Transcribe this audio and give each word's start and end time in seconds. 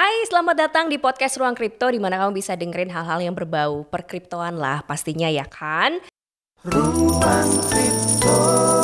Hai, 0.00 0.24
selamat 0.32 0.56
datang 0.56 0.88
di 0.88 0.96
podcast 0.96 1.36
Ruang 1.36 1.52
Kripto 1.52 1.84
di 1.92 2.00
mana 2.00 2.16
kamu 2.16 2.32
bisa 2.32 2.56
dengerin 2.56 2.88
hal-hal 2.88 3.20
yang 3.20 3.36
berbau 3.36 3.84
perkriptoan 3.84 4.56
lah 4.56 4.80
pastinya 4.80 5.28
ya 5.28 5.44
kan? 5.44 6.00
Ruang 6.64 7.50
Kripto. 7.68 8.79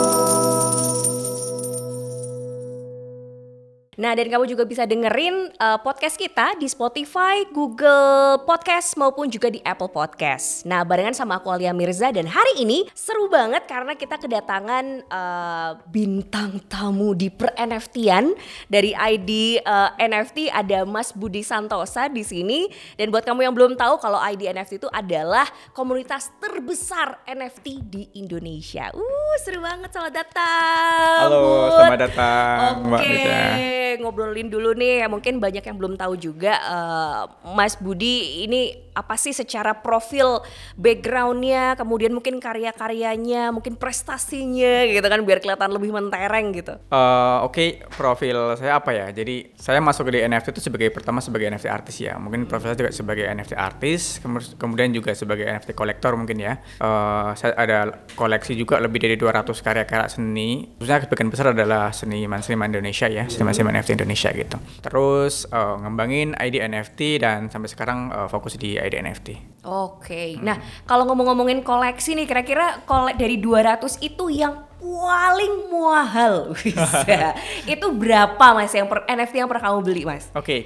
Nah, 3.96 4.12
dan 4.12 4.28
kamu 4.28 4.44
juga 4.44 4.68
bisa 4.68 4.84
dengerin 4.84 5.56
uh, 5.56 5.80
podcast 5.80 6.20
kita 6.20 6.52
di 6.60 6.68
Spotify, 6.68 7.48
Google 7.48 8.44
Podcast 8.44 8.92
maupun 9.00 9.32
juga 9.32 9.48
di 9.48 9.56
Apple 9.64 9.88
Podcast. 9.88 10.68
Nah, 10.68 10.84
barengan 10.84 11.16
sama 11.16 11.40
aku 11.40 11.48
Alia 11.48 11.72
Mirza 11.72 12.12
dan 12.12 12.28
hari 12.28 12.60
ini 12.60 12.84
seru 12.92 13.32
banget 13.32 13.64
karena 13.64 13.96
kita 13.96 14.20
kedatangan 14.20 15.00
uh, 15.08 15.80
bintang 15.88 16.60
tamu 16.68 17.16
di 17.16 17.32
per 17.32 17.56
NFT-an 17.56 18.36
dari 18.68 18.92
ID 18.92 19.64
uh, 19.64 19.96
eh, 19.96 20.04
NFT 20.12 20.52
ada 20.52 20.84
Mas 20.84 21.16
Budi 21.16 21.40
Santosa 21.40 22.12
di 22.12 22.20
sini 22.20 22.68
dan 23.00 23.08
buat 23.08 23.24
kamu 23.24 23.48
yang 23.48 23.56
belum 23.56 23.80
tahu 23.80 23.96
kalau 23.96 24.20
ID 24.20 24.52
NFT 24.52 24.76
itu 24.76 24.92
adalah 24.92 25.48
komunitas 25.72 26.28
terbesar 26.36 27.24
NFT 27.24 27.66
di 27.88 28.02
Indonesia. 28.20 28.92
Uh, 28.92 29.36
seru 29.40 29.64
banget 29.64 29.88
selamat 29.88 30.20
datang. 30.20 31.32
Halo, 31.32 31.72
selamat 31.80 32.00
datang 32.04 32.72
Oke. 32.92 33.00
Okay 33.00 33.85
ngobrolin 34.02 34.50
dulu 34.50 34.74
nih, 34.74 35.06
mungkin 35.06 35.38
banyak 35.38 35.62
yang 35.62 35.76
belum 35.78 35.94
tahu 35.94 36.18
juga 36.18 36.58
uh, 36.66 37.22
Mas 37.54 37.78
Budi 37.78 38.42
ini 38.42 38.86
apa 38.96 39.20
sih 39.20 39.36
secara 39.36 39.76
profil 39.76 40.40
backgroundnya, 40.80 41.76
kemudian 41.76 42.16
mungkin 42.16 42.40
karya-karyanya, 42.40 43.52
mungkin 43.52 43.76
prestasinya 43.76 44.88
gitu 44.88 45.04
kan 45.04 45.20
biar 45.20 45.44
kelihatan 45.44 45.68
lebih 45.68 45.92
mentereng 45.92 46.56
gitu. 46.56 46.80
Uh, 46.88 47.44
Oke, 47.44 47.52
okay. 47.52 47.68
profil 47.92 48.56
saya 48.56 48.80
apa 48.80 48.96
ya? 48.96 49.12
Jadi 49.12 49.52
saya 49.60 49.84
masuk 49.84 50.08
di 50.08 50.24
NFT 50.24 50.56
itu 50.56 50.72
sebagai 50.72 50.88
pertama 50.88 51.20
sebagai 51.20 51.44
NFT 51.52 51.68
artis 51.68 51.96
ya. 52.00 52.16
Mungkin 52.16 52.48
profil 52.48 52.72
saya 52.72 52.80
juga 52.80 52.92
sebagai 52.96 53.28
NFT 53.28 53.52
artis, 53.52 54.16
kemudian 54.56 54.88
juga 54.96 55.12
sebagai 55.12 55.44
NFT 55.44 55.76
kolektor 55.76 56.16
mungkin 56.16 56.40
ya. 56.40 56.56
Uh, 56.80 57.36
saya 57.36 57.52
ada 57.52 58.08
koleksi 58.16 58.56
juga 58.56 58.80
lebih 58.80 59.04
dari 59.04 59.20
200 59.20 59.44
karya-karya 59.60 60.08
seni. 60.08 60.72
Khususnya 60.80 61.04
sebagian 61.04 61.28
besar 61.28 61.46
adalah 61.52 61.92
seniman-seniman 61.92 62.72
Indonesia 62.72 63.12
ya, 63.12 63.28
seniman-seniman 63.28 63.75
NFT 63.76 64.00
Indonesia 64.00 64.32
gitu. 64.32 64.56
Terus 64.80 65.44
uh, 65.52 65.76
ngembangin 65.84 66.32
ID 66.40 66.64
NFT 66.64 67.20
dan 67.20 67.52
sampai 67.52 67.68
sekarang 67.68 68.08
uh, 68.08 68.28
fokus 68.32 68.56
di 68.56 68.80
ID 68.80 68.96
NFT. 69.04 69.28
Oke. 69.66 70.00
Okay. 70.00 70.28
Hmm. 70.38 70.48
Nah, 70.48 70.56
kalau 70.88 71.04
ngomong-ngomongin 71.10 71.60
koleksi 71.60 72.16
nih, 72.16 72.24
kira-kira 72.24 72.80
kolek 72.88 73.20
dari 73.20 73.36
200 73.36 74.00
itu 74.00 74.32
yang 74.32 74.64
paling 74.80 75.54
mahal 75.68 76.34
bisa. 76.56 77.34
itu 77.74 77.86
berapa 77.92 78.46
Mas 78.54 78.72
yang 78.72 78.86
per, 78.86 79.04
NFT 79.10 79.42
yang 79.42 79.48
pernah 79.50 79.64
kamu 79.70 79.78
beli, 79.82 80.02
Mas? 80.06 80.30
Oke. 80.32 80.44
Okay. 80.44 80.62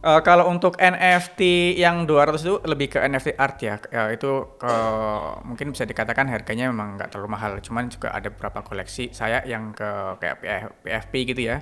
Uh, 0.00 0.16
eh, 0.16 0.20
kalau 0.24 0.48
untuk 0.48 0.80
NFT 0.80 1.76
yang 1.76 2.08
200 2.08 2.40
itu 2.40 2.56
lebih 2.64 2.96
ke 2.96 2.98
NFT 3.04 3.36
art 3.36 3.60
ya, 3.60 3.76
ya 3.92 4.08
itu 4.08 4.56
uh, 4.64 5.44
mungkin 5.44 5.76
bisa 5.76 5.84
dikatakan 5.84 6.24
harganya 6.24 6.72
memang 6.72 6.96
nggak 6.96 7.12
terlalu 7.12 7.36
mahal. 7.36 7.52
Cuman 7.60 7.92
juga 7.92 8.08
ada 8.08 8.32
beberapa 8.32 8.64
koleksi 8.64 9.12
saya 9.12 9.44
yang 9.44 9.76
ke 9.76 10.16
kayak 10.16 10.40
PFP 10.80 11.12
gitu 11.36 11.52
ya 11.52 11.60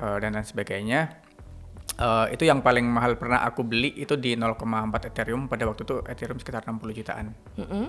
uh, 0.00 0.16
dan 0.20 0.36
lain 0.36 0.46
sebagainya 0.46 1.26
Uh, 1.96 2.28
itu 2.28 2.44
yang 2.44 2.60
paling 2.60 2.84
mahal 2.84 3.16
pernah 3.16 3.40
aku 3.40 3.64
beli 3.64 3.88
itu 3.96 4.20
di 4.20 4.36
0,4 4.36 4.60
Ethereum 5.08 5.48
pada 5.48 5.64
waktu 5.64 5.88
itu 5.88 6.04
Ethereum 6.04 6.36
sekitar 6.36 6.60
60 6.68 6.92
jutaan. 6.92 7.32
Mm 7.56 7.64
-hmm. 7.64 7.84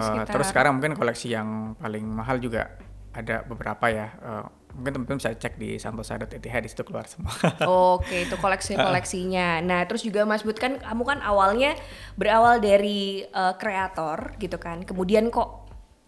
uh, 0.00 0.24
Terus 0.24 0.48
sekarang 0.48 0.80
mungkin 0.80 0.96
koleksi 0.96 1.28
yang 1.28 1.76
paling 1.76 2.08
mahal 2.08 2.40
juga 2.40 2.72
ada 3.12 3.44
beberapa 3.44 3.92
ya. 3.92 4.16
Uh, 4.16 4.48
mungkin 4.72 4.96
teman-teman 4.96 5.20
bisa 5.20 5.36
cek 5.36 5.60
di 5.60 5.76
santosa.eth 5.76 6.40
di 6.40 6.68
situ 6.72 6.80
keluar 6.88 7.04
semua. 7.04 7.36
Oke, 8.00 8.24
itu 8.24 8.36
koleksi-koleksinya. 8.40 9.60
Nah, 9.60 9.84
terus 9.84 10.00
juga 10.00 10.24
Mas 10.24 10.40
Bud 10.40 10.56
kan 10.56 10.80
kamu 10.80 11.02
kan 11.04 11.18
awalnya 11.20 11.76
berawal 12.16 12.64
dari 12.64 13.28
uh, 13.28 13.52
kreator 13.60 14.40
gitu 14.40 14.56
kan. 14.56 14.88
Kemudian 14.88 15.28
kok 15.28 15.61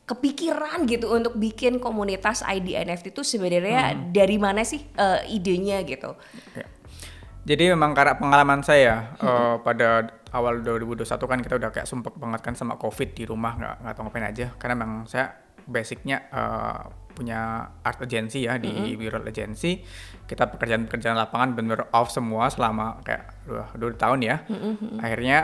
kepikiran 0.04 0.84
gitu 0.84 1.08
untuk 1.16 1.32
bikin 1.40 1.80
komunitas 1.80 2.44
ID 2.44 2.76
NFT 2.76 3.16
itu 3.16 3.24
sebenarnya 3.24 3.96
hmm. 3.96 4.12
dari 4.12 4.36
mana 4.36 4.60
sih 4.60 4.84
uh, 5.00 5.24
idenya 5.24 5.80
gitu? 5.84 6.12
Ya. 6.52 6.68
Jadi 7.44 7.72
memang 7.72 7.92
karena 7.92 8.16
pengalaman 8.16 8.60
saya 8.60 9.16
hmm. 9.16 9.24
uh, 9.24 9.56
pada 9.64 10.12
awal 10.32 10.60
2021 10.60 11.08
kan 11.08 11.38
kita 11.40 11.54
udah 11.56 11.70
kayak 11.72 11.88
sumpek 11.88 12.14
banget 12.20 12.40
kan 12.44 12.54
sama 12.58 12.76
COVID 12.76 13.16
di 13.16 13.24
rumah 13.24 13.56
nggak 13.56 13.74
nggak 13.80 13.94
tahu 13.94 14.04
ngapain 14.08 14.26
aja 14.28 14.46
karena 14.60 14.74
memang 14.76 15.06
saya 15.06 15.30
basicnya 15.64 16.28
uh, 16.34 16.84
punya 17.14 17.70
art 17.86 18.02
agency 18.02 18.44
ya 18.44 18.58
di 18.58 18.68
mm-hmm. 18.68 18.98
biro 18.98 19.22
agency 19.22 19.80
kita 20.26 20.50
pekerjaan-pekerjaan 20.50 21.14
lapangan 21.14 21.54
bener 21.54 21.86
off 21.94 22.10
semua 22.10 22.50
selama 22.50 22.98
kayak 23.06 23.30
dua, 23.46 23.64
dua 23.78 23.94
tahun 23.94 24.20
ya 24.26 24.36
mm-hmm. 24.50 24.98
akhirnya 24.98 25.38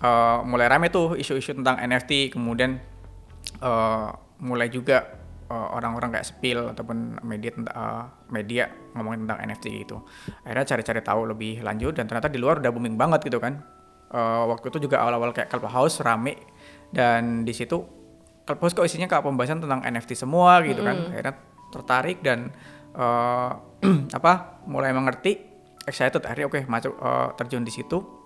uh, 0.00 0.40
mulai 0.42 0.66
rame 0.72 0.88
tuh 0.88 1.14
isu-isu 1.14 1.52
tentang 1.52 1.76
NFT 1.78 2.32
kemudian 2.32 2.80
uh, 3.60 4.08
mulai 4.40 4.72
juga 4.72 5.22
uh, 5.52 5.68
orang-orang 5.76 6.16
kayak 6.16 6.26
spill 6.26 6.72
ataupun 6.72 7.20
media 7.26 7.52
uh, 7.76 8.04
media 8.32 8.64
ngomongin 8.96 9.28
tentang 9.28 9.40
NFT 9.52 9.64
gitu. 9.84 10.00
Akhirnya 10.46 10.66
cari-cari 10.66 11.00
tahu 11.04 11.20
lebih 11.28 11.60
lanjut 11.60 11.92
dan 11.92 12.08
ternyata 12.08 12.32
di 12.32 12.40
luar 12.40 12.64
udah 12.64 12.72
booming 12.72 12.96
banget 12.96 13.28
gitu 13.28 13.36
kan. 13.36 13.60
Uh, 14.12 14.44
waktu 14.52 14.68
itu 14.68 14.88
juga 14.88 15.00
awal-awal 15.00 15.32
kayak 15.32 15.48
Clubhouse 15.48 16.04
rame 16.04 16.36
dan 16.92 17.48
di 17.48 17.56
situ 17.56 17.80
Clubhouse 18.44 18.76
kok 18.76 18.84
isinya 18.84 19.08
kayak 19.08 19.24
pembahasan 19.24 19.64
tentang 19.64 19.80
NFT 19.84 20.16
semua 20.16 20.60
gitu 20.64 20.80
kan. 20.80 20.96
Mm. 20.96 21.10
Akhirnya 21.12 21.34
tertarik 21.72 22.18
dan 22.20 22.52
uh, 22.96 23.56
apa 24.18 24.62
mulai 24.68 24.92
mengerti 24.92 25.52
excited 25.88 26.22
akhirnya 26.22 26.46
oke 26.46 26.58
okay, 26.60 26.64
masuk 26.68 26.94
uh, 27.00 27.34
terjun 27.34 27.66
di 27.66 27.72
situ 27.72 28.21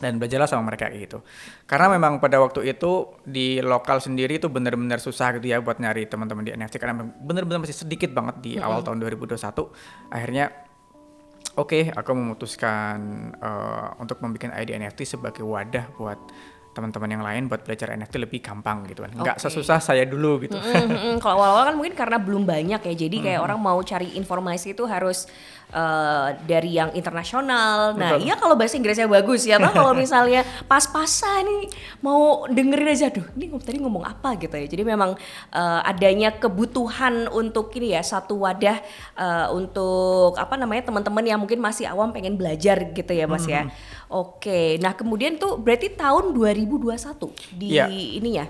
dan 0.00 0.16
belajarlah 0.16 0.48
sama 0.48 0.72
mereka 0.72 0.88
gitu. 0.90 1.20
Karena 1.68 1.92
memang 1.92 2.18
pada 2.18 2.40
waktu 2.40 2.72
itu 2.72 3.20
di 3.22 3.60
lokal 3.60 4.00
sendiri 4.00 4.40
itu 4.40 4.48
benar-benar 4.48 4.98
susah 4.98 5.36
gitu 5.36 5.52
ya 5.52 5.60
buat 5.60 5.76
nyari 5.76 6.08
teman-teman 6.08 6.42
di 6.42 6.56
NFT 6.56 6.80
karena 6.80 7.04
benar-benar 7.04 7.62
masih 7.62 7.84
sedikit 7.84 8.10
banget 8.10 8.40
di 8.40 8.52
mm 8.56 8.64
-hmm. 8.64 8.66
awal 8.66 8.80
tahun 8.80 8.98
2021. 9.04 9.36
Akhirnya 10.10 10.44
oke, 11.60 11.68
okay, 11.68 11.82
aku 11.92 12.10
memutuskan 12.16 13.30
uh, 13.38 14.00
untuk 14.00 14.24
membuat 14.24 14.56
ID 14.56 14.80
NFT 14.80 15.04
sebagai 15.04 15.44
wadah 15.44 15.92
buat 16.00 16.18
teman-teman 16.70 17.10
yang 17.10 17.24
lain 17.26 17.50
buat 17.50 17.66
belajar 17.66 17.90
NFT 17.98 18.14
lebih 18.22 18.40
gampang 18.40 18.86
gitu 18.86 19.02
kan. 19.02 19.10
Nggak 19.10 19.36
okay. 19.42 19.50
sesusah 19.50 19.82
saya 19.82 20.06
dulu 20.06 20.46
gitu. 20.46 20.54
Mm 20.56 20.86
-hmm. 20.86 21.14
Kalau 21.18 21.42
awal-awal 21.42 21.74
kan 21.74 21.74
mungkin 21.76 21.94
karena 21.98 22.16
belum 22.22 22.46
banyak 22.46 22.80
ya. 22.80 22.94
Jadi 22.94 23.16
kayak 23.20 23.26
mm 23.26 23.34
-hmm. 23.36 23.46
orang 23.46 23.58
mau 23.58 23.78
cari 23.82 24.14
informasi 24.14 24.78
itu 24.78 24.86
harus 24.86 25.26
uh, 25.74 26.34
dari 26.46 26.76
yang 26.78 26.90
internasional. 26.94 27.94
Nah, 27.94 28.16
Betul. 28.16 28.26
iya 28.26 28.34
kalau 28.38 28.54
bahasa 28.58 28.78
Inggrisnya 28.78 29.10
bagus 29.10 29.46
ya. 29.46 29.58
Nah, 29.58 29.74
kalau 29.76 29.92
misalnya 29.92 30.46
pas-pasan 30.66 31.46
nih 31.46 31.64
mau 32.02 32.46
dengerin 32.46 32.88
aja 32.90 33.08
duh, 33.10 33.26
ini 33.36 33.50
tadi 33.60 33.78
ngomong 33.78 34.04
apa 34.06 34.36
gitu 34.38 34.54
ya. 34.54 34.66
Jadi 34.66 34.82
memang 34.86 35.18
uh, 35.52 35.80
adanya 35.84 36.34
kebutuhan 36.34 37.28
untuk 37.30 37.74
ini 37.76 37.94
ya 37.94 38.02
satu 38.02 38.40
wadah 38.42 38.78
uh, 39.18 39.46
untuk 39.54 40.38
apa 40.38 40.54
namanya 40.56 40.90
teman-teman 40.90 41.24
yang 41.26 41.38
mungkin 41.40 41.58
masih 41.62 41.86
awam 41.90 42.10
pengen 42.10 42.34
belajar 42.34 42.90
gitu 42.94 43.12
ya, 43.12 43.28
Mas 43.30 43.44
mm 43.44 43.50
-hmm. 43.50 43.54
ya. 43.54 43.62
Oke. 44.10 44.80
Nah, 44.82 44.94
kemudian 44.98 45.38
tuh 45.38 45.54
berarti 45.54 45.92
tahun 45.94 46.34
2000 46.34 46.70
2021 46.80 47.58
di 47.58 47.68
ya. 47.76 47.86
ininya? 47.88 48.46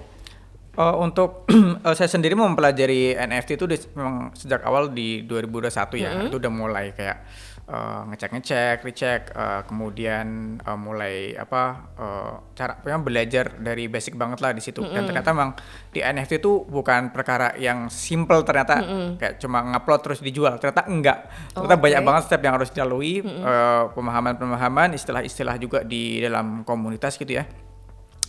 Uh, 0.71 0.95
untuk 1.03 1.51
uh, 1.51 1.95
saya 1.99 2.07
sendiri 2.07 2.39
mempelajari 2.39 3.19
NFT 3.19 3.59
itu 3.59 3.67
memang 3.99 4.31
sejak 4.39 4.63
awal 4.63 4.95
di 4.95 5.27
2021 5.27 5.67
ya. 5.99 6.15
Mm 6.15 6.15
-hmm. 6.15 6.27
Itu 6.31 6.37
udah 6.39 6.53
mulai 6.55 6.87
kayak 6.95 7.27
uh, 7.67 8.07
ngecek-ngecek, 8.07 8.79
recheck, 8.87 9.35
uh, 9.35 9.67
kemudian 9.67 10.57
uh, 10.63 10.79
mulai 10.79 11.35
apa 11.35 11.91
uh, 11.99 12.33
cara 12.55 12.79
memang 12.87 13.03
belajar 13.03 13.59
dari 13.59 13.91
basic 13.91 14.15
banget 14.15 14.39
lah 14.39 14.55
di 14.55 14.63
situ. 14.63 14.79
Mm 14.79 14.87
-hmm. 14.87 14.95
Dan 14.95 15.03
ternyata 15.11 15.29
memang 15.35 15.51
di 15.91 16.01
NFT 16.07 16.39
itu 16.39 16.63
bukan 16.63 17.11
perkara 17.11 17.59
yang 17.59 17.91
simple 17.91 18.47
ternyata 18.47 18.79
mm 18.79 18.87
-hmm. 18.87 19.09
kayak 19.19 19.35
cuma 19.43 19.67
ngupload 19.75 20.01
terus 20.07 20.23
dijual. 20.23 20.55
Ternyata 20.63 20.87
enggak. 20.87 21.19
Ternyata 21.51 21.77
okay. 21.77 21.83
banyak 21.83 22.03
banget 22.07 22.23
step 22.31 22.41
yang 22.47 22.55
harus 22.55 22.71
dilalui, 22.71 23.27
mm 23.27 23.27
-hmm. 23.27 23.91
pemahaman-pemahaman, 23.99 24.95
istilah-istilah 24.95 25.59
juga 25.59 25.83
di 25.83 26.23
dalam 26.23 26.63
komunitas 26.63 27.19
gitu 27.19 27.43
ya 27.43 27.45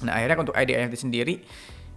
Nah 0.06 0.18
akhirnya 0.18 0.38
untuk 0.42 0.56
ID 0.58 0.70
NFT 0.74 0.96
sendiri 0.98 1.36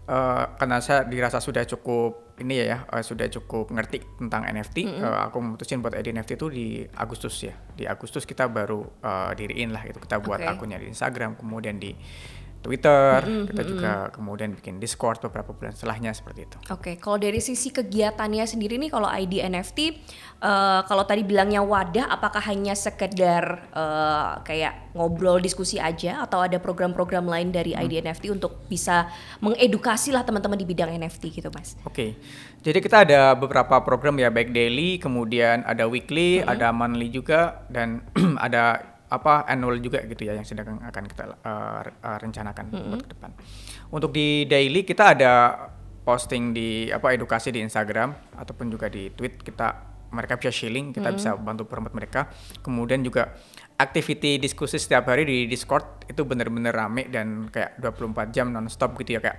uh, 0.08 0.44
karena 0.56 0.78
saya 0.80 1.04
dirasa 1.08 1.40
sudah 1.40 1.64
cukup 1.68 2.36
ini 2.42 2.66
ya 2.66 2.82
uh, 2.90 3.02
sudah 3.04 3.30
cukup 3.30 3.70
ngerti 3.70 4.02
tentang 4.18 4.42
NFT, 4.50 4.76
mm 4.84 4.90
-hmm. 4.90 5.06
uh, 5.06 5.20
aku 5.30 5.36
memutusin 5.38 5.78
buat 5.78 5.94
ID 5.94 6.10
NFT 6.14 6.34
itu 6.34 6.46
di 6.50 6.66
Agustus 6.98 7.34
ya. 7.46 7.54
Di 7.54 7.86
Agustus 7.86 8.26
kita 8.26 8.50
baru 8.50 8.82
uh, 8.82 9.30
diriin 9.38 9.70
lah 9.70 9.86
itu 9.86 10.02
kita 10.02 10.18
buat 10.18 10.42
okay. 10.42 10.50
akunnya 10.50 10.82
di 10.82 10.90
Instagram, 10.90 11.38
kemudian 11.38 11.78
di 11.78 11.94
Twitter, 12.64 13.20
mm 13.20 13.28
-hmm, 13.28 13.46
kita 13.52 13.62
juga 13.68 13.92
kemudian 14.08 14.56
bikin 14.56 14.80
Discord 14.80 15.20
beberapa 15.20 15.52
bulan 15.52 15.76
setelahnya 15.76 16.16
seperti 16.16 16.48
itu. 16.48 16.56
Oke, 16.72 16.80
okay. 16.80 16.94
kalau 16.96 17.20
dari 17.20 17.36
sisi 17.44 17.68
kegiatannya 17.68 18.48
sendiri 18.48 18.80
nih, 18.80 18.88
kalau 18.88 19.04
ID 19.04 19.44
NFT, 19.44 20.00
uh, 20.40 20.80
kalau 20.88 21.04
tadi 21.04 21.20
bilangnya 21.28 21.60
wadah, 21.60 22.08
apakah 22.08 22.40
hanya 22.48 22.72
sekedar 22.72 23.68
uh, 23.76 24.40
kayak 24.48 24.96
ngobrol 24.96 25.36
diskusi 25.44 25.76
aja, 25.76 26.24
atau 26.24 26.40
ada 26.40 26.56
program-program 26.56 27.28
lain 27.28 27.52
dari 27.52 27.76
ID 27.76 28.00
hmm. 28.00 28.04
NFT 28.08 28.24
untuk 28.32 28.64
bisa 28.64 29.12
mengedukasi 29.44 30.16
lah 30.16 30.24
teman-teman 30.24 30.56
di 30.56 30.64
bidang 30.64 30.88
NFT 30.96 31.44
gitu, 31.44 31.52
mas? 31.52 31.76
Oke, 31.84 31.92
okay. 31.92 32.10
jadi 32.64 32.78
kita 32.80 32.96
ada 33.04 33.20
beberapa 33.36 33.76
program 33.84 34.16
ya, 34.16 34.32
baik 34.32 34.56
daily, 34.56 34.96
kemudian 34.96 35.60
ada 35.68 35.84
weekly, 35.84 36.40
hmm. 36.40 36.48
ada 36.48 36.72
monthly 36.72 37.12
juga, 37.12 37.68
dan 37.68 38.00
ada 38.40 38.93
apa 39.16 39.46
annual 39.46 39.78
juga 39.78 40.02
gitu 40.04 40.26
ya 40.26 40.34
yang 40.34 40.46
sedang 40.46 40.82
akan 40.82 41.04
kita 41.06 41.24
uh, 41.42 41.82
rencanakan 42.18 42.64
mm 42.70 42.74
-hmm. 42.74 42.90
buat 42.90 43.02
ke 43.02 43.08
depan. 43.14 43.30
Untuk 43.94 44.10
di 44.10 44.44
daily 44.50 44.82
kita 44.82 45.14
ada 45.14 45.32
posting 46.04 46.52
di 46.52 46.92
apa 46.92 47.16
edukasi 47.16 47.48
di 47.48 47.64
Instagram 47.64 48.36
ataupun 48.36 48.68
juga 48.68 48.92
di 48.92 49.08
tweet 49.14 49.40
kita 49.40 49.94
mereka 50.14 50.38
bisa 50.38 50.54
shilling 50.54 50.94
kita 50.94 51.10
mm 51.10 51.14
-hmm. 51.14 51.18
bisa 51.18 51.30
bantu 51.38 51.64
promote 51.66 51.94
mereka. 51.96 52.30
Kemudian 52.62 53.02
juga 53.02 53.34
activity 53.74 54.38
diskusi 54.38 54.78
setiap 54.78 55.10
hari 55.10 55.26
di 55.26 55.38
Discord 55.50 56.06
itu 56.06 56.22
bener-bener 56.22 56.70
rame 56.70 57.10
dan 57.10 57.50
kayak 57.50 57.82
24 57.82 58.30
jam 58.30 58.54
nonstop 58.54 58.94
gitu 59.02 59.18
ya 59.18 59.20
kayak 59.24 59.38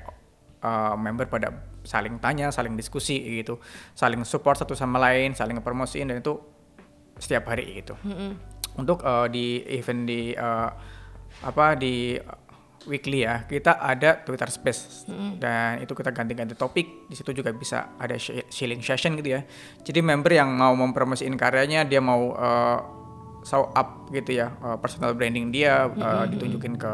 uh, 0.60 0.95
member 1.00 1.31
pada 1.31 1.56
saling 1.86 2.19
tanya, 2.19 2.51
saling 2.51 2.75
diskusi 2.75 3.22
gitu, 3.39 3.62
saling 3.95 4.25
support 4.27 4.60
satu 4.60 4.75
sama 4.75 5.00
lain, 5.00 5.38
saling 5.38 5.62
promosiin 5.62 6.12
dan 6.12 6.19
itu 6.19 6.42
setiap 7.16 7.48
hari 7.48 7.80
gitu. 7.80 7.95
Mm 8.04 8.12
-hmm. 8.12 8.31
Untuk 8.75 9.04
uh, 9.04 9.27
di 9.31 9.63
event 9.72 10.04
di 10.04 10.36
uh, 10.36 10.69
apa 11.44 11.75
di 11.75 12.16
weekly 12.86 13.25
ya 13.25 13.50
kita 13.50 13.81
ada 13.81 14.22
Twitter 14.22 14.45
Space 14.48 15.10
mm 15.10 15.12
-hmm. 15.12 15.31
dan 15.42 15.81
itu 15.81 15.92
kita 15.98 16.13
ganti-ganti 16.13 16.54
topik 16.54 17.10
di 17.10 17.18
situ 17.18 17.33
juga 17.33 17.50
bisa 17.50 17.98
ada 17.98 18.13
shilling 18.22 18.80
session 18.86 19.18
gitu 19.18 19.36
ya 19.36 19.42
jadi 19.81 20.06
member 20.06 20.30
yang 20.30 20.54
mau 20.54 20.72
mempromosiin 20.77 21.33
karyanya 21.33 21.81
dia 21.89 21.98
mau 21.98 22.38
uh, 22.38 22.80
show 23.42 23.74
up 23.74 24.06
gitu 24.13 24.38
ya 24.38 24.54
uh, 24.62 24.77
personal 24.77 25.18
branding 25.18 25.50
dia 25.50 25.89
uh, 25.89 25.92
mm 25.92 25.98
-hmm. 25.98 26.25
ditunjukin 26.38 26.74
ke 26.77 26.94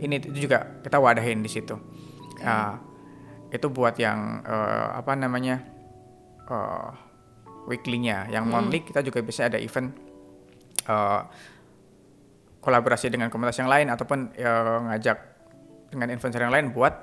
ini 0.00 0.24
itu 0.24 0.48
juga 0.48 0.80
kita 0.80 0.96
wadahin 0.96 1.44
di 1.44 1.52
situ 1.52 1.76
okay. 2.32 2.48
uh, 2.48 2.80
itu 3.52 3.68
buat 3.68 3.94
yang 4.00 4.40
uh, 4.40 4.98
apa 4.98 5.12
namanya 5.14 5.62
uh, 6.48 6.90
weekly-nya. 7.66 8.30
Yang 8.30 8.44
hmm. 8.46 8.52
monthly 8.54 8.80
kita 8.86 9.00
juga 9.02 9.20
bisa 9.22 9.50
ada 9.50 9.58
event 9.58 9.90
uh, 10.86 11.22
kolaborasi 12.62 13.10
dengan 13.14 13.30
komunitas 13.30 13.62
yang 13.62 13.70
lain 13.70 13.86
ataupun 13.94 14.34
uh, 14.34 14.90
ngajak 14.90 15.18
dengan 15.94 16.10
influencer 16.10 16.42
yang 16.42 16.50
lain 16.50 16.74
buat 16.74 16.94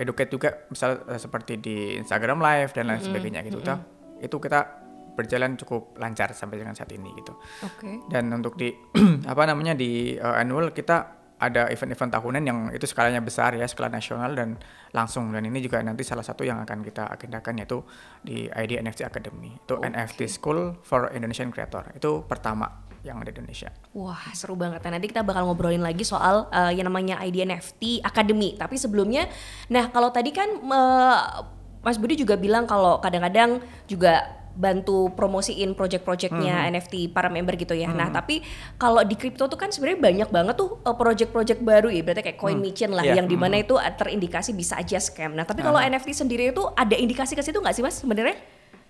educate 0.00 0.30
juga 0.32 0.48
misal 0.72 1.04
uh, 1.04 1.20
seperti 1.20 1.60
di 1.60 2.00
Instagram 2.00 2.40
live 2.40 2.72
dan 2.72 2.88
lain 2.88 3.00
hmm. 3.00 3.08
sebagainya 3.12 3.40
gitu. 3.44 3.60
Hmm. 3.60 3.84
Itu 4.24 4.40
kita 4.40 4.82
berjalan 5.12 5.60
cukup 5.60 6.00
lancar 6.00 6.32
sampai 6.32 6.64
dengan 6.64 6.72
saat 6.72 6.88
ini 6.96 7.12
gitu. 7.20 7.36
Oke. 7.60 7.76
Okay. 7.84 7.94
Dan 8.08 8.32
untuk 8.32 8.56
di 8.56 8.72
apa 9.32 9.42
namanya 9.44 9.76
di 9.76 10.16
uh, 10.16 10.40
annual 10.40 10.72
kita 10.72 11.20
ada 11.42 11.66
event-event 11.74 12.14
tahunan 12.14 12.42
yang 12.46 12.58
itu 12.70 12.86
skalanya 12.86 13.18
besar 13.18 13.58
ya 13.58 13.66
skala 13.66 13.90
nasional 13.90 14.30
dan 14.30 14.54
langsung 14.94 15.34
dan 15.34 15.42
ini 15.42 15.58
juga 15.58 15.82
nanti 15.82 16.06
salah 16.06 16.22
satu 16.22 16.46
yang 16.46 16.62
akan 16.62 16.86
kita 16.86 17.10
agendakan 17.10 17.58
yaitu 17.58 17.82
di 18.22 18.46
ID 18.46 18.78
NFT 18.78 19.02
Academy 19.02 19.58
itu 19.58 19.74
okay. 19.74 19.90
NFT 19.90 20.30
School 20.30 20.78
for 20.86 21.10
Indonesian 21.10 21.50
Creator 21.50 21.98
itu 21.98 22.22
pertama 22.30 22.86
yang 23.02 23.18
ada 23.18 23.34
di 23.34 23.38
Indonesia. 23.42 23.70
Wah 23.94 24.30
seru 24.32 24.54
banget. 24.54 24.82
Nah, 24.86 24.98
nanti 24.98 25.10
kita 25.10 25.26
bakal 25.26 25.46
ngobrolin 25.50 25.82
lagi 25.82 26.06
soal 26.06 26.46
uh, 26.50 26.70
yang 26.70 26.86
namanya 26.86 27.18
ID 27.18 27.42
NFT 27.42 28.06
Academy. 28.06 28.54
Tapi 28.54 28.78
sebelumnya, 28.78 29.26
nah 29.66 29.90
kalau 29.90 30.14
tadi 30.14 30.30
kan 30.30 30.48
uh, 30.62 31.42
Mas 31.82 31.98
Budi 31.98 32.14
juga 32.14 32.38
bilang 32.38 32.64
kalau 32.64 33.02
kadang-kadang 33.02 33.58
juga 33.90 34.42
bantu 34.52 35.08
promosiin 35.16 35.72
project-projectnya 35.72 36.68
hmm. 36.68 36.70
NFT 36.76 36.94
para 37.10 37.32
member 37.32 37.56
gitu 37.56 37.72
ya. 37.72 37.88
Nah, 37.88 37.92
hmm. 37.92 38.00
Nah, 38.02 38.08
tapi 38.12 38.44
kalau 38.76 39.00
di 39.02 39.16
crypto 39.16 39.48
tuh 39.48 39.56
kan 39.56 39.72
sebenarnya 39.72 39.98
banyak 39.98 40.28
banget 40.28 40.54
tuh 40.60 40.78
uh, 40.84 40.94
project-project 40.94 41.64
baru 41.64 41.88
ya, 41.88 42.04
berarti 42.04 42.22
kayak 42.22 42.38
coin 42.38 42.60
hmm. 42.60 42.92
lah 42.92 43.04
yeah. 43.04 43.16
yang 43.16 43.26
di 43.26 43.34
mana 43.34 43.58
hmm. 43.58 43.64
itu 43.64 43.74
terindikasi 43.98 44.52
bisa 44.52 44.78
aja 44.78 45.00
scam. 45.00 45.32
Nah, 45.34 45.48
tapi 45.48 45.64
kalau 45.64 45.80
uh. 45.80 45.88
NFT 45.88 46.12
sendiri 46.14 46.52
itu 46.52 46.62
ada 46.76 46.94
indikasi 46.94 47.32
ke 47.34 47.42
situ 47.42 47.58
nggak 47.58 47.74
sih 47.74 47.82
mas 47.82 47.98
sebenarnya? 47.98 48.36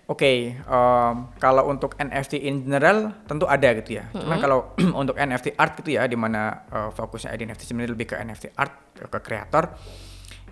Oke, 0.03 0.19
okay, 0.19 0.37
um, 0.67 1.31
kalau 1.39 1.71
untuk 1.71 1.95
NFT 1.95 2.43
in 2.43 2.67
general 2.67 3.15
tentu 3.23 3.47
ada 3.47 3.71
gitu 3.71 4.03
ya. 4.03 4.11
Mm 4.11 4.11
-hmm. 4.11 4.21
Cuman 4.27 4.37
kalau 4.43 4.59
untuk 5.07 5.15
NFT 5.15 5.55
art 5.55 5.79
gitu 5.79 5.95
ya, 5.95 6.03
di 6.11 6.19
mana 6.19 6.67
uh, 6.67 6.91
fokusnya 6.91 7.31
di 7.39 7.47
NFT 7.47 7.71
sebenarnya 7.71 7.91
lebih 7.95 8.07
ke 8.11 8.15
NFT 8.19 8.51
art 8.51 8.99
ke 8.99 9.19
kreator, 9.23 9.79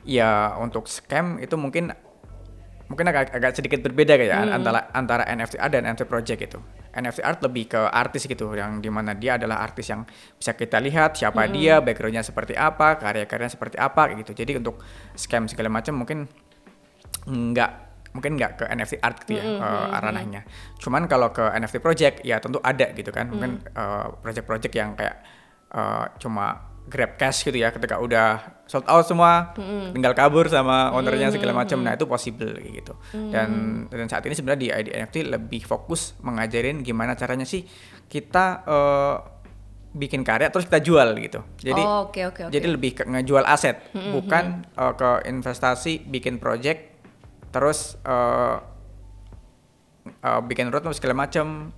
ya 0.07 0.56
untuk 0.56 0.88
scam 0.88 1.36
itu 1.44 1.59
mungkin 1.59 1.92
mungkin 2.88 3.07
agak, 3.12 3.36
agak 3.36 3.51
sedikit 3.59 3.83
berbeda 3.83 4.15
kayak 4.15 4.39
hmm. 4.39 4.56
antara 4.56 4.80
antara 4.95 5.24
NFT 5.27 5.59
art 5.59 5.71
dan 5.75 5.83
NFT 5.83 6.07
project 6.07 6.39
itu. 6.47 6.59
NFT 6.95 7.19
art 7.19 7.39
lebih 7.44 7.75
ke 7.75 7.81
artis 7.92 8.31
gitu 8.31 8.56
yang 8.56 8.80
di 8.80 8.88
mana 8.88 9.19
dia 9.19 9.36
adalah 9.36 9.59
artis 9.59 9.92
yang 9.92 10.07
bisa 10.39 10.56
kita 10.56 10.80
lihat 10.80 11.19
siapa 11.19 11.44
hmm. 11.44 11.51
dia, 11.51 11.83
backgroundnya 11.83 12.24
seperti 12.24 12.56
apa, 12.56 12.95
karya-karyanya 13.04 13.51
seperti 13.51 13.75
apa 13.75 14.15
gitu. 14.15 14.31
Jadi 14.31 14.63
untuk 14.63 14.80
scam 15.12 15.51
segala 15.51 15.68
macam 15.68 16.00
mungkin 16.00 16.31
nggak 17.27 17.91
mungkin 18.12 18.36
nggak 18.36 18.52
ke 18.60 18.66
NFT 18.68 18.94
art 19.00 19.18
gitu 19.24 19.40
ya 19.40 19.44
mm 19.44 19.56
-hmm. 19.58 19.63
uh, 19.63 20.00
ranahnya. 20.04 20.42
Cuman 20.80 21.08
kalau 21.08 21.31
ke 21.31 21.44
NFT 21.44 21.80
project 21.80 22.16
ya 22.28 22.40
tentu 22.44 22.60
ada 22.63 22.92
gitu 22.92 23.12
kan. 23.12 23.31
Mungkin 23.31 23.63
uh, 23.75 24.19
project-project 24.19 24.74
yang 24.75 24.96
kayak 25.00 25.24
uh, 25.72 26.12
cuma 26.19 26.72
grab 26.90 27.16
cash 27.16 27.46
gitu 27.46 27.56
ya 27.62 27.69
ketika 27.69 28.02
udah 28.02 28.42
sold 28.66 28.88
out 28.90 29.06
semua 29.06 29.54
mm. 29.54 29.94
tinggal 29.94 30.18
kabur 30.18 30.50
sama 30.50 30.90
ownernya 30.92 31.30
mm. 31.30 31.34
segala 31.38 31.54
macam 31.54 31.78
nah 31.86 31.94
itu 31.94 32.10
possible 32.10 32.58
gitu 32.58 32.98
mm. 33.13 33.30
dan 33.30 33.50
dan 33.88 34.08
saat 34.10 34.25
ini 34.25 34.34
sebenarnya 34.34 34.62
di 34.62 34.69
ID 34.74 34.88
NFT 34.98 35.16
lebih 35.30 35.62
fokus 35.64 36.18
mengajarin 36.25 36.81
gimana 36.81 37.14
caranya 37.14 37.46
sih 37.46 37.64
kita 38.10 38.66
uh, 38.66 39.16
bikin 39.92 40.24
karya 40.24 40.50
terus 40.50 40.66
kita 40.66 40.81
jual 40.81 41.14
gitu 41.19 41.44
jadi 41.62 41.84
oh, 41.84 42.10
okay, 42.10 42.25
okay, 42.28 42.48
okay. 42.48 42.54
jadi 42.57 42.68
lebih 42.72 42.92
ke 42.98 43.04
ngejual 43.06 43.46
aset 43.46 43.78
mm 43.92 44.00
-hmm. 44.00 44.12
bukan 44.18 44.44
uh, 44.80 44.94
ke 44.96 45.10
investasi 45.30 46.07
bikin 46.10 46.42
project 46.42 46.91
terus 47.51 48.00
uh, 48.07 48.57
uh, 50.24 50.42
bikin 50.48 50.71
roadmap 50.71 50.95
segala 50.95 51.27
macam 51.27 51.75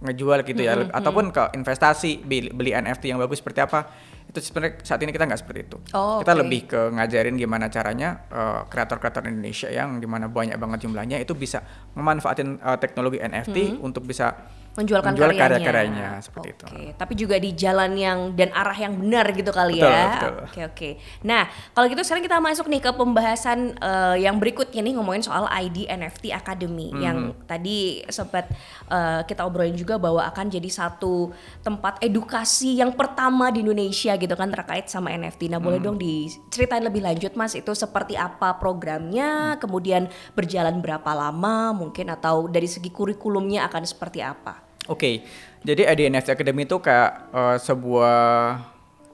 ngejual 0.00 0.40
gitu 0.48 0.64
ya 0.64 0.72
mm 0.74 0.88
-hmm. 0.88 0.96
ataupun 0.96 1.28
ke 1.28 1.52
investasi 1.60 2.24
beli, 2.24 2.48
beli 2.48 2.72
NFT 2.72 3.12
yang 3.12 3.20
bagus 3.20 3.44
seperti 3.44 3.60
apa 3.60 3.92
itu 4.30 4.38
sebenarnya 4.46 4.86
saat 4.86 5.02
ini 5.02 5.10
kita 5.10 5.26
nggak 5.26 5.40
seperti 5.42 5.60
itu. 5.66 5.76
Oh, 5.90 6.22
kita 6.22 6.38
lebih 6.38 6.70
ke 6.70 6.80
ngajarin 6.94 7.34
gimana 7.34 7.66
caranya 7.66 8.30
uh, 8.30 8.62
kreator-kreator 8.70 9.26
Indonesia 9.26 9.66
yang 9.66 9.98
di 9.98 10.06
mana 10.06 10.30
banyak 10.30 10.54
banget 10.54 10.86
jumlahnya 10.86 11.18
itu 11.18 11.34
bisa 11.34 11.66
memanfaatin 11.98 12.62
uh, 12.62 12.78
teknologi 12.78 13.18
NFT 13.18 13.74
hmm. 13.74 13.82
untuk 13.82 14.06
bisa 14.06 14.38
menjualkan 14.78 15.18
menjual 15.18 15.34
karya-karyanya 15.34 16.22
seperti 16.22 16.54
itu. 16.54 16.64
Tapi 16.94 17.12
juga 17.18 17.36
di 17.42 17.50
jalan 17.58 17.90
yang 17.98 18.18
dan 18.38 18.54
arah 18.54 18.74
yang 18.78 18.94
benar 18.94 19.26
gitu 19.34 19.50
kali 19.50 19.82
betul, 19.82 19.90
ya. 19.90 20.06
Oke 20.46 20.60
oke. 20.62 20.90
Nah 21.26 21.50
kalau 21.74 21.90
gitu 21.90 22.02
sekarang 22.06 22.22
kita 22.22 22.38
masuk 22.38 22.66
nih 22.70 22.78
ke 22.78 22.90
pembahasan 22.94 23.74
uh, 23.82 24.14
yang 24.14 24.38
berikutnya 24.38 24.78
nih 24.78 24.94
ngomongin 24.94 25.26
soal 25.26 25.50
ID 25.50 25.90
NFT 25.90 26.30
Academy 26.30 26.94
hmm. 26.94 27.02
yang 27.02 27.18
tadi 27.50 28.06
sempat 28.06 28.46
uh, 28.86 29.26
kita 29.26 29.42
obrolin 29.42 29.74
juga 29.74 29.98
bahwa 29.98 30.22
akan 30.30 30.46
jadi 30.46 30.70
satu 30.70 31.34
tempat 31.66 31.98
edukasi 31.98 32.78
yang 32.78 32.94
pertama 32.94 33.50
di 33.50 33.66
Indonesia 33.66 34.14
gitu 34.14 34.38
kan 34.38 34.54
terkait 34.54 34.86
sama 34.86 35.10
NFT. 35.10 35.50
Nah 35.50 35.58
hmm. 35.58 35.66
boleh 35.66 35.78
dong 35.82 35.98
diceritain 35.98 36.86
lebih 36.86 37.02
lanjut 37.02 37.34
mas 37.34 37.58
itu 37.58 37.74
seperti 37.74 38.14
apa 38.14 38.54
programnya, 38.62 39.58
hmm. 39.58 39.58
kemudian 39.58 40.06
berjalan 40.38 40.78
berapa 40.78 41.10
lama 41.10 41.74
mungkin 41.74 42.06
atau 42.14 42.46
dari 42.46 42.70
segi 42.70 42.94
kurikulumnya 42.94 43.66
akan 43.66 43.82
seperti 43.82 44.22
apa? 44.22 44.69
Oke, 44.90 44.98
okay. 44.98 45.14
jadi 45.62 46.10
NFT 46.10 46.34
Academy 46.34 46.66
itu 46.66 46.82
kayak 46.82 47.30
uh, 47.30 47.54
sebuah 47.62 48.18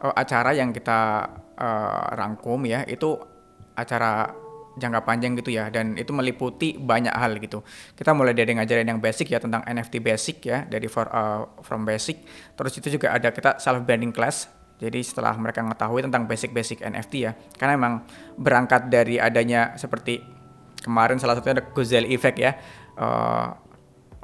uh, 0.00 0.14
acara 0.16 0.56
yang 0.56 0.72
kita 0.72 1.28
uh, 1.52 2.16
rangkum 2.16 2.64
ya, 2.64 2.80
itu 2.88 3.12
acara 3.76 4.32
jangka 4.80 5.04
panjang 5.04 5.36
gitu 5.36 5.52
ya, 5.52 5.68
dan 5.68 5.92
itu 6.00 6.16
meliputi 6.16 6.80
banyak 6.80 7.12
hal 7.12 7.36
gitu. 7.44 7.60
Kita 7.92 8.16
mulai 8.16 8.32
dari 8.32 8.56
ngajarin 8.56 8.88
yang 8.88 9.04
basic 9.04 9.28
ya 9.28 9.36
tentang 9.36 9.68
NFT 9.68 10.00
basic 10.00 10.48
ya, 10.48 10.64
dari 10.64 10.88
for, 10.88 11.12
uh, 11.12 11.44
from 11.60 11.84
basic. 11.84 12.24
Terus 12.56 12.72
itu 12.80 12.96
juga 12.96 13.12
ada 13.12 13.28
kita 13.28 13.60
self 13.60 13.84
branding 13.84 14.16
class. 14.16 14.48
Jadi 14.80 15.04
setelah 15.04 15.36
mereka 15.36 15.60
mengetahui 15.60 16.08
tentang 16.08 16.24
basic-basic 16.24 16.88
NFT 16.88 17.12
ya, 17.20 17.36
karena 17.60 17.76
emang 17.76 17.94
berangkat 18.40 18.88
dari 18.88 19.20
adanya 19.20 19.76
seperti 19.76 20.24
kemarin 20.80 21.20
salah 21.20 21.36
satunya 21.36 21.60
ada 21.60 21.68
Gozali 21.68 22.16
Effect 22.16 22.38
ya. 22.40 22.56
Uh, 22.96 23.65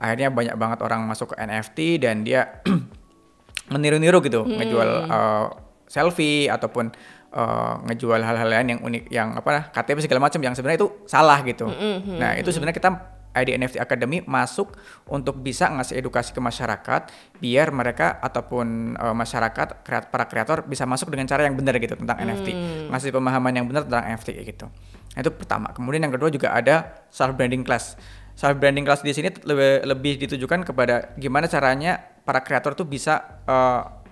akhirnya 0.02 0.34
banyak 0.34 0.58
banget 0.58 0.78
orang 0.82 1.06
masuk 1.06 1.32
ke 1.32 1.36
NFT 1.38 2.02
dan 2.02 2.26
dia 2.26 2.58
meniru-niru 3.72 4.18
gitu 4.26 4.42
hmm. 4.42 4.58
ngejual 4.58 4.90
uh, 5.06 5.46
selfie 5.86 6.50
ataupun 6.50 6.90
uh, 7.32 7.74
ngejual 7.86 8.20
hal-hal 8.20 8.48
lain 8.48 8.68
yang 8.76 8.80
unik 8.82 9.04
yang 9.08 9.28
apa 9.38 9.70
KTP 9.70 10.04
segala 10.04 10.26
macam 10.26 10.40
yang 10.42 10.54
sebenarnya 10.56 10.84
itu 10.84 10.90
salah 11.08 11.38
gitu. 11.46 11.68
Hmm, 11.68 12.02
hmm, 12.02 12.18
nah, 12.18 12.32
itu 12.34 12.48
hmm. 12.48 12.54
sebenarnya 12.58 12.76
kita 12.76 12.90
ID 13.32 13.56
NFT 13.56 13.76
Academy 13.80 14.20
masuk 14.28 14.76
untuk 15.08 15.40
bisa 15.40 15.72
ngasih 15.72 16.04
edukasi 16.04 16.36
ke 16.36 16.40
masyarakat 16.44 17.08
biar 17.40 17.72
mereka 17.72 18.20
ataupun 18.20 18.96
uh, 19.00 19.16
masyarakat 19.16 19.80
kreat, 19.80 20.12
para 20.12 20.28
kreator 20.28 20.68
bisa 20.68 20.84
masuk 20.84 21.08
dengan 21.08 21.24
cara 21.24 21.48
yang 21.48 21.56
benar 21.56 21.80
gitu 21.80 21.96
tentang 21.96 22.20
hmm. 22.20 22.26
NFT, 22.28 22.48
ngasih 22.92 23.08
pemahaman 23.08 23.52
yang 23.56 23.66
benar 23.68 23.88
tentang 23.88 24.04
NFT 24.04 24.28
gitu. 24.44 24.68
Nah, 25.12 25.18
itu 25.20 25.30
pertama. 25.32 25.72
Kemudian 25.72 26.04
yang 26.04 26.12
kedua 26.12 26.28
juga 26.28 26.52
ada 26.52 27.04
self 27.08 27.36
branding 27.36 27.64
class 27.64 27.96
self 28.42 28.58
branding 28.58 28.82
class 28.82 29.06
di 29.06 29.14
sini 29.14 29.30
lebih 29.46 29.86
lebih 29.86 30.12
ditujukan 30.26 30.66
kepada 30.66 31.14
gimana 31.14 31.46
caranya 31.46 31.94
para 32.26 32.42
kreator 32.42 32.74
tuh 32.74 32.82
bisa 32.82 33.38
uh, 33.46 34.02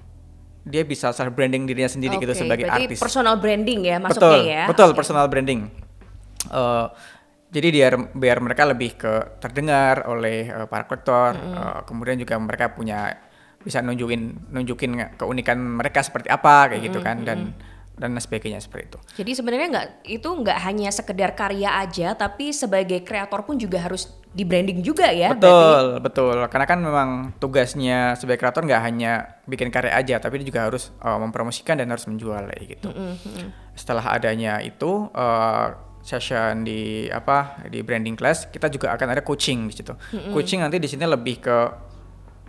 dia 0.62 0.86
bisa 0.86 1.10
self 1.10 1.34
branding 1.34 1.66
dirinya 1.66 1.90
sendiri 1.90 2.14
okay, 2.14 2.30
gitu 2.30 2.46
sebagai 2.46 2.70
artis. 2.70 3.02
personal 3.02 3.34
branding 3.42 3.82
ya 3.82 3.98
maksudnya 3.98 4.30
betul, 4.30 4.40
ya. 4.46 4.64
Betul, 4.70 4.88
okay. 4.94 4.98
personal 5.02 5.26
branding. 5.26 5.60
Uh, 6.46 6.86
jadi 7.50 7.68
biar 7.74 7.92
biar 8.14 8.38
mereka 8.38 8.62
lebih 8.70 8.94
ke 8.94 9.42
terdengar 9.42 10.06
oleh 10.06 10.46
uh, 10.46 10.70
para 10.70 10.86
kreator, 10.86 11.34
mm 11.34 11.42
-hmm. 11.42 11.58
uh, 11.58 11.80
kemudian 11.82 12.16
juga 12.22 12.38
mereka 12.38 12.70
punya 12.70 13.10
bisa 13.66 13.82
nunjukin 13.82 14.46
nunjukin 14.54 15.18
keunikan 15.18 15.58
mereka 15.58 16.06
seperti 16.06 16.30
apa 16.30 16.70
kayak 16.70 16.86
gitu 16.86 17.02
kan 17.02 17.26
dan 17.26 17.52
dan 18.00 18.16
sebagainya 18.16 18.62
seperti 18.62 18.94
itu. 18.94 18.98
Jadi 19.20 19.30
sebenarnya 19.36 19.68
nggak 19.68 19.88
itu 20.08 20.28
nggak 20.32 20.58
hanya 20.64 20.88
sekedar 20.88 21.36
karya 21.36 21.82
aja, 21.84 22.16
tapi 22.16 22.54
sebagai 22.56 23.04
kreator 23.04 23.44
pun 23.44 23.60
juga 23.60 23.84
harus 23.84 24.19
di 24.30 24.46
branding 24.46 24.78
juga 24.78 25.10
ya. 25.10 25.34
Betul, 25.34 25.98
berarti. 25.98 26.04
betul. 26.06 26.36
Karena 26.46 26.66
kan 26.70 26.78
memang 26.78 27.08
tugasnya 27.42 28.14
sebagai 28.14 28.46
kreator 28.46 28.62
nggak 28.62 28.82
hanya 28.86 29.42
bikin 29.50 29.74
karya 29.74 29.90
aja, 29.90 30.22
tapi 30.22 30.38
dia 30.40 30.54
juga 30.54 30.70
harus 30.70 30.94
uh, 31.02 31.18
mempromosikan 31.18 31.74
dan 31.82 31.90
harus 31.90 32.06
menjual 32.06 32.46
kayak 32.46 32.78
gitu. 32.78 32.94
Mm 32.94 33.14
-hmm. 33.18 33.46
Setelah 33.74 34.14
adanya 34.14 34.62
itu 34.62 35.10
uh, 35.10 35.74
session 36.00 36.62
di 36.62 37.10
apa 37.10 37.66
di 37.66 37.82
branding 37.82 38.14
class, 38.14 38.46
kita 38.46 38.70
juga 38.70 38.94
akan 38.94 39.18
ada 39.18 39.22
coaching 39.26 39.66
di 39.66 39.74
situ. 39.74 39.98
Mm 39.98 39.98
-hmm. 39.98 40.32
Coaching 40.32 40.60
nanti 40.62 40.78
di 40.78 40.86
sini 40.86 41.04
lebih 41.10 41.42
ke 41.42 41.58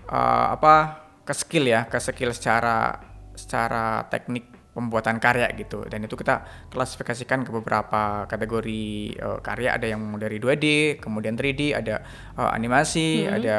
uh, 0.06 0.48
apa 0.54 1.02
ke 1.26 1.34
skill 1.34 1.66
ya, 1.66 1.90
ke 1.90 1.98
skill 1.98 2.30
secara 2.30 2.94
secara 3.34 4.06
teknik 4.06 4.61
pembuatan 4.72 5.20
karya 5.20 5.52
gitu. 5.60 5.84
Dan 5.88 6.08
itu 6.08 6.16
kita 6.16 6.68
klasifikasikan 6.72 7.44
ke 7.44 7.52
beberapa 7.52 8.24
kategori 8.28 9.16
uh, 9.20 9.40
karya. 9.44 9.76
Ada 9.76 9.92
yang 9.92 10.02
dari 10.16 10.40
2D 10.40 10.98
kemudian 11.04 11.36
3D 11.36 11.76
ada 11.76 12.00
uh, 12.40 12.52
animasi 12.56 13.28
hmm. 13.28 13.36
ada 13.36 13.58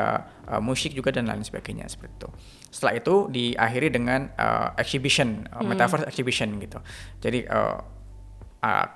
uh, 0.49 0.63
musik 0.65 0.97
juga 0.97 1.13
dan 1.13 1.29
lain 1.29 1.45
sebagainya 1.45 1.89
seperti 1.89 2.25
itu. 2.25 2.29
Setelah 2.73 2.95
itu 2.97 3.15
diakhiri 3.29 3.89
dengan 3.93 4.33
uh, 4.41 4.73
exhibition 4.81 5.45
uh, 5.53 5.61
metaverse 5.61 6.09
exhibition 6.09 6.57
gitu. 6.61 6.81
Jadi 7.21 7.45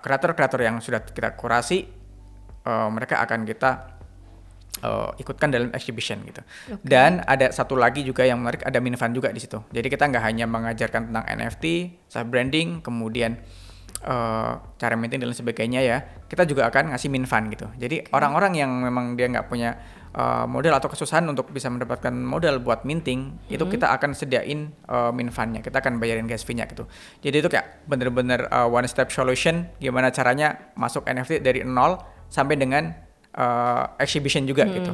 kreator-kreator 0.01 0.61
uh, 0.61 0.65
uh, 0.65 0.69
yang 0.73 0.77
sudah 0.81 1.05
kita 1.05 1.37
kurasi 1.37 1.85
uh, 2.65 2.89
mereka 2.89 3.21
akan 3.21 3.45
kita 3.45 3.96
uh, 4.83 5.13
ikutkan 5.17 5.49
dalam 5.49 5.71
exhibition 5.73 6.21
gitu. 6.27 6.43
Okay. 6.43 6.83
Dan 6.85 7.23
ada 7.25 7.49
satu 7.55 7.79
lagi 7.79 8.03
juga 8.05 8.27
yang 8.27 8.43
menarik 8.43 8.67
ada 8.67 8.83
Minfan 8.83 9.15
juga 9.17 9.33
di 9.33 9.41
situ. 9.41 9.63
Jadi 9.73 9.87
kita 9.89 10.09
nggak 10.11 10.25
hanya 10.25 10.45
mengajarkan 10.45 11.13
tentang 11.13 11.25
NFT, 11.25 11.65
self 12.11 12.27
branding, 12.29 12.83
kemudian 12.85 13.41
uh, 14.05 14.61
cara 14.77 14.95
minting 14.99 15.23
dan 15.23 15.31
lain 15.31 15.39
sebagainya 15.39 15.81
ya. 15.81 15.99
Kita 16.27 16.45
juga 16.45 16.69
akan 16.69 16.93
ngasih 16.93 17.09
Minfan 17.09 17.49
gitu. 17.53 17.71
Jadi 17.79 18.11
orang-orang 18.13 18.59
okay. 18.59 18.63
yang 18.67 18.73
memang 18.83 19.15
dia 19.15 19.27
nggak 19.31 19.47
punya 19.49 19.79
uh, 20.17 20.45
modal 20.49 20.75
atau 20.75 20.89
kesusahan 20.91 21.25
untuk 21.29 21.53
bisa 21.53 21.69
mendapatkan 21.69 22.11
modal 22.11 22.59
buat 22.59 22.83
minting, 22.89 23.37
mm-hmm. 23.37 23.55
itu 23.55 23.65
kita 23.69 23.93
akan 23.93 24.17
sediain 24.17 24.73
uh, 24.89 25.13
Minfannya. 25.13 25.61
Kita 25.63 25.79
akan 25.79 26.03
bayarin 26.03 26.27
gas 26.27 26.43
fee-nya 26.43 26.67
gitu. 26.67 26.89
Jadi 27.23 27.37
itu 27.45 27.49
kayak 27.53 27.87
bener-bener 27.87 28.49
uh, 28.51 28.67
one 28.67 28.89
step 28.89 29.13
solution 29.13 29.69
gimana 29.79 30.11
caranya 30.11 30.73
masuk 30.75 31.07
NFT 31.07 31.45
dari 31.45 31.63
nol 31.63 32.01
sampai 32.27 32.59
dengan 32.59 33.06
uh, 33.37 33.95
exhibition 34.01 34.49
juga 34.49 34.65
hmm. 34.65 34.75
gitu 34.75 34.93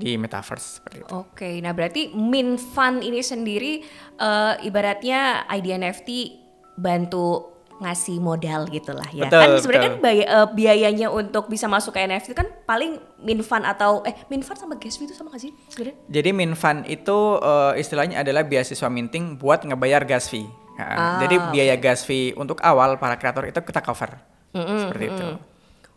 di 0.00 0.16
metaverse 0.16 0.80
seperti 0.80 1.04
itu. 1.04 1.12
Oke, 1.12 1.28
okay, 1.36 1.54
nah 1.60 1.76
berarti 1.76 2.08
Min 2.16 2.56
Fund 2.56 3.04
ini 3.04 3.20
sendiri 3.20 3.84
uh, 4.16 4.56
ibaratnya 4.64 5.44
IDNFT 5.52 6.40
bantu 6.80 7.60
ngasih 7.80 8.20
modal 8.20 8.68
gitulah 8.68 9.08
ya. 9.12 9.28
Betul, 9.28 9.40
kan 9.40 9.50
sebenarnya 9.60 9.90
kan 9.92 10.00
biaya, 10.00 10.24
uh, 10.28 10.48
biayanya 10.52 11.08
untuk 11.08 11.48
bisa 11.48 11.64
masuk 11.68 11.96
ke 11.96 12.04
NFT 12.04 12.36
kan 12.36 12.48
paling 12.68 13.00
Min 13.20 13.40
Fund 13.40 13.64
atau 13.64 14.04
eh 14.04 14.16
Min 14.28 14.44
Fund 14.44 14.60
sama 14.60 14.76
gas 14.76 15.00
fee 15.00 15.08
itu 15.08 15.16
sama 15.16 15.32
gak 15.32 15.40
sih 15.44 15.52
sebenarnya? 15.72 15.96
Jadi 16.08 16.30
Min 16.36 16.52
Fund 16.52 16.84
itu 16.88 17.40
uh, 17.40 17.72
istilahnya 17.76 18.20
adalah 18.20 18.44
beasiswa 18.44 18.88
minting 18.92 19.40
buat 19.40 19.64
ngebayar 19.64 20.04
gas 20.04 20.28
fee. 20.28 20.48
Nah, 20.76 20.96
ah, 20.96 21.20
jadi 21.20 21.36
biaya 21.52 21.76
okay. 21.76 21.84
gas 21.92 22.08
fee 22.08 22.32
untuk 22.36 22.60
awal 22.64 22.96
para 22.96 23.16
kreator 23.20 23.48
itu 23.48 23.60
kita 23.60 23.84
cover. 23.84 24.16
Mm 24.56 24.64
-hmm, 24.64 24.78
seperti 24.80 25.04
mm 25.04 25.12
-hmm. 25.12 25.20
itu. 25.20 25.49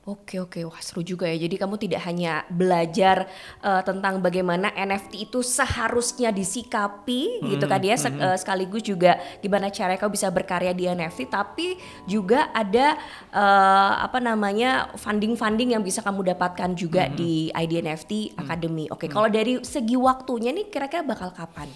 Oke 0.03 0.35
oke 0.35 0.59
wah 0.67 0.83
seru 0.83 0.99
juga 0.99 1.23
ya. 1.31 1.47
Jadi 1.47 1.55
kamu 1.55 1.79
tidak 1.79 2.03
hanya 2.03 2.43
belajar 2.51 3.23
uh, 3.63 3.79
tentang 3.87 4.19
bagaimana 4.19 4.67
NFT 4.75 5.31
itu 5.31 5.39
seharusnya 5.39 6.27
disikapi 6.35 7.39
hmm, 7.39 7.47
gitu 7.55 7.65
kan 7.71 7.79
ya 7.79 7.95
hmm. 7.95 8.19
uh, 8.19 8.35
sekaligus 8.35 8.83
juga 8.83 9.15
gimana 9.39 9.71
cara 9.71 9.95
kau 9.95 10.11
bisa 10.11 10.27
berkarya 10.27 10.75
di 10.75 10.91
NFT 10.91 11.31
tapi 11.31 11.79
juga 12.03 12.51
ada 12.51 12.99
uh, 13.31 14.03
apa 14.03 14.19
namanya 14.19 14.91
funding-funding 14.99 15.71
yang 15.71 15.79
bisa 15.79 16.03
kamu 16.03 16.35
dapatkan 16.35 16.75
juga 16.75 17.07
hmm. 17.07 17.15
di 17.15 17.47
ID 17.55 17.87
NFT 17.87 18.11
Academy. 18.43 18.91
Oke, 18.91 19.07
hmm. 19.07 19.13
kalau 19.15 19.31
dari 19.31 19.63
segi 19.63 19.95
waktunya 19.95 20.51
nih 20.51 20.67
kira-kira 20.67 21.07
bakal 21.07 21.31
kapan? 21.31 21.71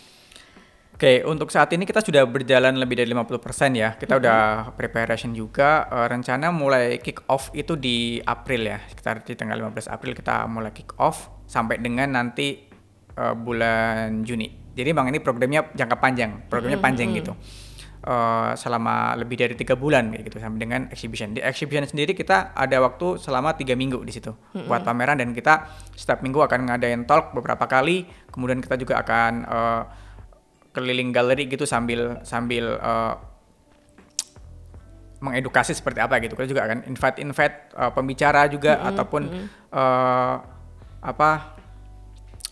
Oke, 0.98 1.22
untuk 1.30 1.54
saat 1.54 1.70
ini 1.78 1.86
kita 1.86 2.02
sudah 2.02 2.26
berjalan 2.26 2.74
lebih 2.74 2.98
dari 2.98 3.14
50% 3.14 3.30
ya. 3.78 3.94
Kita 3.94 4.18
mm 4.18 4.18
-hmm. 4.18 4.18
udah 4.18 4.42
preparation 4.74 5.30
juga. 5.30 5.86
Uh, 5.94 6.10
rencana 6.10 6.50
mulai 6.50 6.98
kick 6.98 7.22
off 7.30 7.54
itu 7.54 7.78
di 7.78 8.18
April 8.26 8.66
ya. 8.66 8.82
Sekitar 8.82 9.22
di 9.22 9.38
tanggal 9.38 9.62
15 9.62 9.94
April 9.94 10.18
kita 10.18 10.50
mulai 10.50 10.74
kick 10.74 10.98
off 10.98 11.30
sampai 11.46 11.78
dengan 11.78 12.18
nanti 12.18 12.66
uh, 13.14 13.38
bulan 13.38 14.26
Juni. 14.26 14.74
Jadi 14.74 14.90
Bang 14.90 15.14
ini 15.14 15.22
programnya 15.22 15.70
jangka 15.70 16.02
panjang, 16.02 16.50
programnya 16.50 16.82
mm 16.82 16.90
-hmm. 16.90 16.98
panjang 16.98 17.10
gitu. 17.14 17.34
Uh, 18.02 18.58
selama 18.58 19.14
lebih 19.22 19.38
dari 19.38 19.54
tiga 19.54 19.78
bulan 19.78 20.10
kayak 20.10 20.34
gitu 20.34 20.42
sampai 20.42 20.66
dengan 20.66 20.82
exhibition. 20.90 21.38
Di 21.38 21.46
exhibition 21.46 21.86
sendiri 21.86 22.18
kita 22.18 22.58
ada 22.58 22.82
waktu 22.82 23.22
selama 23.22 23.54
tiga 23.54 23.78
minggu 23.78 24.02
di 24.02 24.18
situ 24.18 24.34
mm 24.34 24.42
-hmm. 24.50 24.66
buat 24.66 24.82
pameran 24.82 25.22
dan 25.22 25.30
kita 25.38 25.70
setiap 25.94 26.26
minggu 26.26 26.42
akan 26.42 26.74
ngadain 26.74 27.06
talk 27.06 27.38
beberapa 27.38 27.70
kali. 27.70 28.10
Kemudian 28.34 28.66
kita 28.66 28.82
juga 28.82 28.98
akan 29.06 29.34
uh, 29.46 30.07
keliling 30.78 31.10
galeri 31.10 31.50
gitu 31.50 31.66
sambil 31.66 32.22
sambil 32.22 32.78
uh, 32.78 33.18
mengedukasi 35.18 35.74
seperti 35.74 35.98
apa 35.98 36.22
gitu. 36.22 36.38
Kita 36.38 36.46
juga 36.46 36.70
akan 36.70 36.86
invite 36.86 37.18
invite 37.18 37.74
uh, 37.74 37.90
pembicara 37.90 38.46
juga 38.46 38.78
mm 38.78 38.82
-hmm, 38.86 38.90
ataupun 38.94 39.22
mm 39.26 39.34
-hmm. 39.34 39.48
uh, 39.74 40.36
apa 41.02 41.58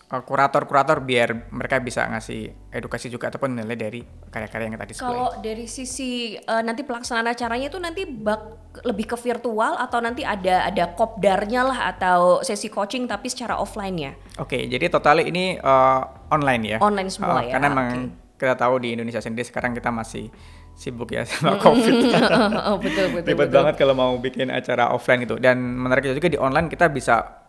kurator-kurator 0.06 1.02
biar 1.02 1.50
mereka 1.50 1.82
bisa 1.82 2.06
ngasih 2.06 2.70
edukasi 2.70 3.10
juga 3.10 3.26
ataupun 3.26 3.58
nilai 3.58 3.74
dari 3.74 4.00
karya-karya 4.30 4.70
yang 4.70 4.78
tadi 4.78 4.94
Kalau 4.94 5.34
dari 5.42 5.66
sisi 5.66 6.38
uh, 6.38 6.62
nanti 6.62 6.86
pelaksanaan 6.86 7.34
acaranya 7.34 7.66
itu 7.66 7.78
nanti 7.82 8.06
bak 8.06 8.70
lebih 8.86 9.10
ke 9.10 9.16
virtual 9.18 9.74
atau 9.74 9.98
nanti 9.98 10.22
ada 10.22 10.70
ada 10.70 10.94
kopdarnya 10.94 11.66
lah 11.66 11.78
atau 11.90 12.38
sesi 12.46 12.70
coaching 12.70 13.10
tapi 13.10 13.26
secara 13.26 13.58
offline 13.58 13.96
ya? 13.98 14.12
Oke, 14.38 14.62
okay, 14.62 14.62
jadi 14.70 14.86
total 14.86 15.26
ini 15.26 15.58
uh, 15.58 16.06
online 16.32 16.62
ya. 16.76 16.78
Online 16.82 17.08
semua 17.10 17.40
uh, 17.40 17.44
ya. 17.44 17.52
Karena 17.58 17.66
memang 17.72 17.88
okay. 17.90 18.38
kita 18.38 18.54
tahu 18.58 18.74
di 18.82 18.88
Indonesia 18.94 19.20
sendiri 19.22 19.44
sekarang 19.46 19.72
kita 19.76 19.90
masih 19.90 20.30
sibuk 20.76 21.08
ya 21.12 21.24
sama 21.24 21.56
COVID. 21.64 21.94
oh, 22.68 22.76
betul 22.78 23.06
betul. 23.16 23.28
Ribet 23.32 23.50
banget 23.50 23.74
kalau 23.80 23.94
mau 23.96 24.12
bikin 24.20 24.52
acara 24.52 24.92
offline 24.92 25.24
gitu. 25.24 25.40
Dan 25.40 25.58
menarik 25.60 26.04
juga 26.04 26.28
di 26.28 26.38
online 26.38 26.68
kita 26.68 26.92
bisa 26.92 27.46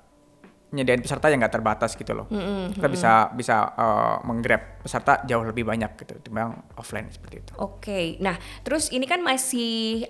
nyediain 0.67 0.99
peserta 0.99 1.31
yang 1.31 1.39
nggak 1.39 1.55
terbatas 1.59 1.95
gitu 1.95 2.11
loh. 2.11 2.27
Mm 2.27 2.39
-hmm. 2.39 2.63
Kita 2.75 2.87
bisa 2.91 3.11
bisa 3.31 3.55
uh, 3.71 4.19
menggrab 4.27 4.83
peserta 4.83 5.23
jauh 5.23 5.43
lebih 5.47 5.63
banyak 5.63 5.95
gitu 5.95 6.19
dibanding 6.27 6.59
offline 6.75 7.07
seperti 7.07 7.35
itu. 7.39 7.51
Oke, 7.55 7.79
okay. 7.79 8.05
nah 8.19 8.35
terus 8.67 8.91
ini 8.91 9.07
kan 9.07 9.23
masih 9.23 10.03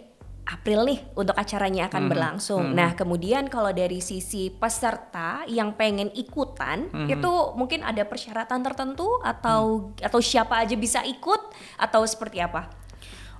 April 0.47 0.87
nih 0.87 0.99
untuk 1.13 1.35
acaranya 1.35 1.91
akan 1.91 2.07
-hmm. 2.07 2.11
berlangsung. 2.11 2.63
-hmm. 2.71 2.77
Nah 2.79 2.95
kemudian 2.95 3.51
kalau 3.51 3.75
dari 3.75 3.99
sisi 3.99 4.47
peserta 4.47 5.43
yang 5.51 5.75
pengen 5.75 6.07
ikutan 6.15 6.87
-hmm. 6.87 7.11
itu 7.11 7.33
mungkin 7.59 7.83
ada 7.83 8.07
persyaratan 8.07 8.63
tertentu 8.63 9.19
atau 9.21 9.91
mm. 9.91 10.07
atau 10.07 10.19
siapa 10.23 10.63
aja 10.63 10.75
bisa 10.79 11.03
ikut 11.03 11.41
atau 11.75 12.01
seperti 12.07 12.39
apa? 12.39 12.71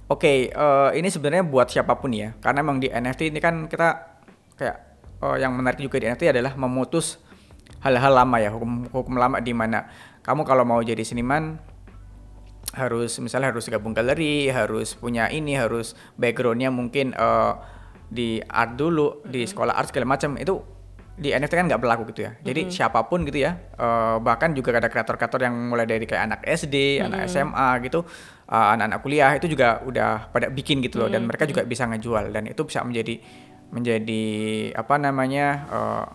Oke, 0.07 0.23
okay, 0.23 0.37
uh, 0.55 0.91
eh, 0.95 1.03
ini 1.03 1.11
sebenarnya 1.11 1.43
buat 1.43 1.67
siapa 1.67 1.99
pun 1.99 2.15
ya, 2.15 2.31
karena 2.39 2.63
emang 2.63 2.79
di 2.79 2.87
NFT 2.87 3.27
ini 3.27 3.43
kan 3.43 3.67
kita 3.67 4.19
kayak 4.55 4.77
uh, 5.19 5.35
yang 5.35 5.51
menarik 5.51 5.83
juga 5.83 5.99
di 5.99 6.07
NFT 6.07 6.31
adalah 6.31 6.55
memutus 6.55 7.19
hal-hal 7.83 8.13
lama 8.15 8.37
ya 8.41 8.49
hukum 8.49 8.89
hukum 8.89 9.15
lama 9.19 9.37
di 9.43 9.53
mana 9.53 9.91
kamu 10.25 10.47
kalau 10.47 10.63
mau 10.65 10.79
jadi 10.81 11.03
seniman 11.03 11.61
harus 12.77 13.17
misalnya 13.17 13.49
harus 13.49 13.65
gabung 13.67 13.97
galeri 13.97 14.53
harus 14.53 14.93
punya 14.93 15.27
ini 15.27 15.57
harus 15.57 15.97
backgroundnya 16.15 16.69
mungkin 16.69 17.17
uh, 17.17 17.57
di 18.07 18.39
art 18.45 18.79
dulu 18.79 19.25
di 19.27 19.43
sekolah 19.43 19.75
art 19.75 19.91
segala 19.91 20.15
macam 20.15 20.39
itu 20.39 20.77
di 21.17 21.33
NFT 21.33 21.53
kan 21.57 21.65
nggak 21.65 21.81
berlaku 21.81 22.13
gitu 22.13 22.29
ya. 22.29 22.37
Jadi 22.45 22.61
mm 22.61 22.67
-hmm. 22.69 22.77
siapa 22.77 23.09
pun 23.09 23.25
gitu 23.25 23.41
ya, 23.41 23.57
uh, 23.81 24.21
bahkan 24.21 24.53
juga 24.53 24.77
ada 24.77 24.85
kreator-kreator 24.85 25.49
yang 25.49 25.73
mulai 25.73 25.89
dari 25.89 26.05
kayak 26.05 26.23
anak 26.29 26.41
SD, 26.45 26.75
mm 26.77 26.77
-hmm. 26.77 27.07
anak 27.09 27.19
SMA 27.25 27.69
gitu, 27.89 27.99
uh, 28.45 28.67
anak-anak 28.77 28.99
kuliah 29.01 29.31
itu 29.33 29.49
juga 29.49 29.81
udah 29.81 30.29
pada 30.29 30.53
bikin 30.53 30.77
gitu 30.85 31.01
loh, 31.01 31.09
mm 31.09 31.17
-hmm. 31.17 31.17
dan 31.17 31.21
mereka 31.25 31.43
juga 31.49 31.65
bisa 31.65 31.89
ngejual 31.89 32.29
dan 32.29 32.45
itu 32.45 32.61
bisa 32.61 32.85
menjadi 32.85 33.17
menjadi 33.73 34.23
apa 34.77 34.95
namanya 35.01 35.47
uh, 35.73 36.05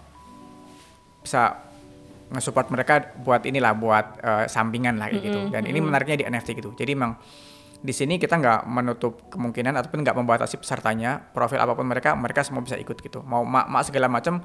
bisa 1.27 1.72
nge-support 2.33 2.73
mereka 2.73 3.13
buat 3.21 3.45
inilah 3.45 3.73
buat 3.77 4.07
uh, 4.25 4.45
sampingan 4.49 4.97
lah 4.97 5.13
gitu. 5.13 5.29
Mm 5.29 5.45
-hmm. 5.49 5.55
Dan 5.55 5.63
ini 5.69 5.79
menariknya 5.85 6.17
di 6.21 6.25
NFT 6.25 6.49
gitu. 6.59 6.73
Jadi 6.73 6.93
memang 6.97 7.21
di 7.83 7.91
sini 7.91 8.15
kita 8.17 8.39
nggak 8.39 8.61
menutup 8.71 9.27
kemungkinan 9.29 9.75
ataupun 9.75 10.07
nggak 10.07 10.17
membatasi 10.17 10.57
pesertanya, 10.57 11.19
profil 11.35 11.59
apa 11.59 11.75
pun 11.75 11.85
mereka, 11.85 12.15
mereka 12.15 12.47
semua 12.47 12.63
bisa 12.63 12.79
ikut 12.79 12.95
gitu. 12.95 13.21
Mau 13.27 13.43
mak-mak 13.43 13.83
segala 13.91 14.07
macam 14.07 14.41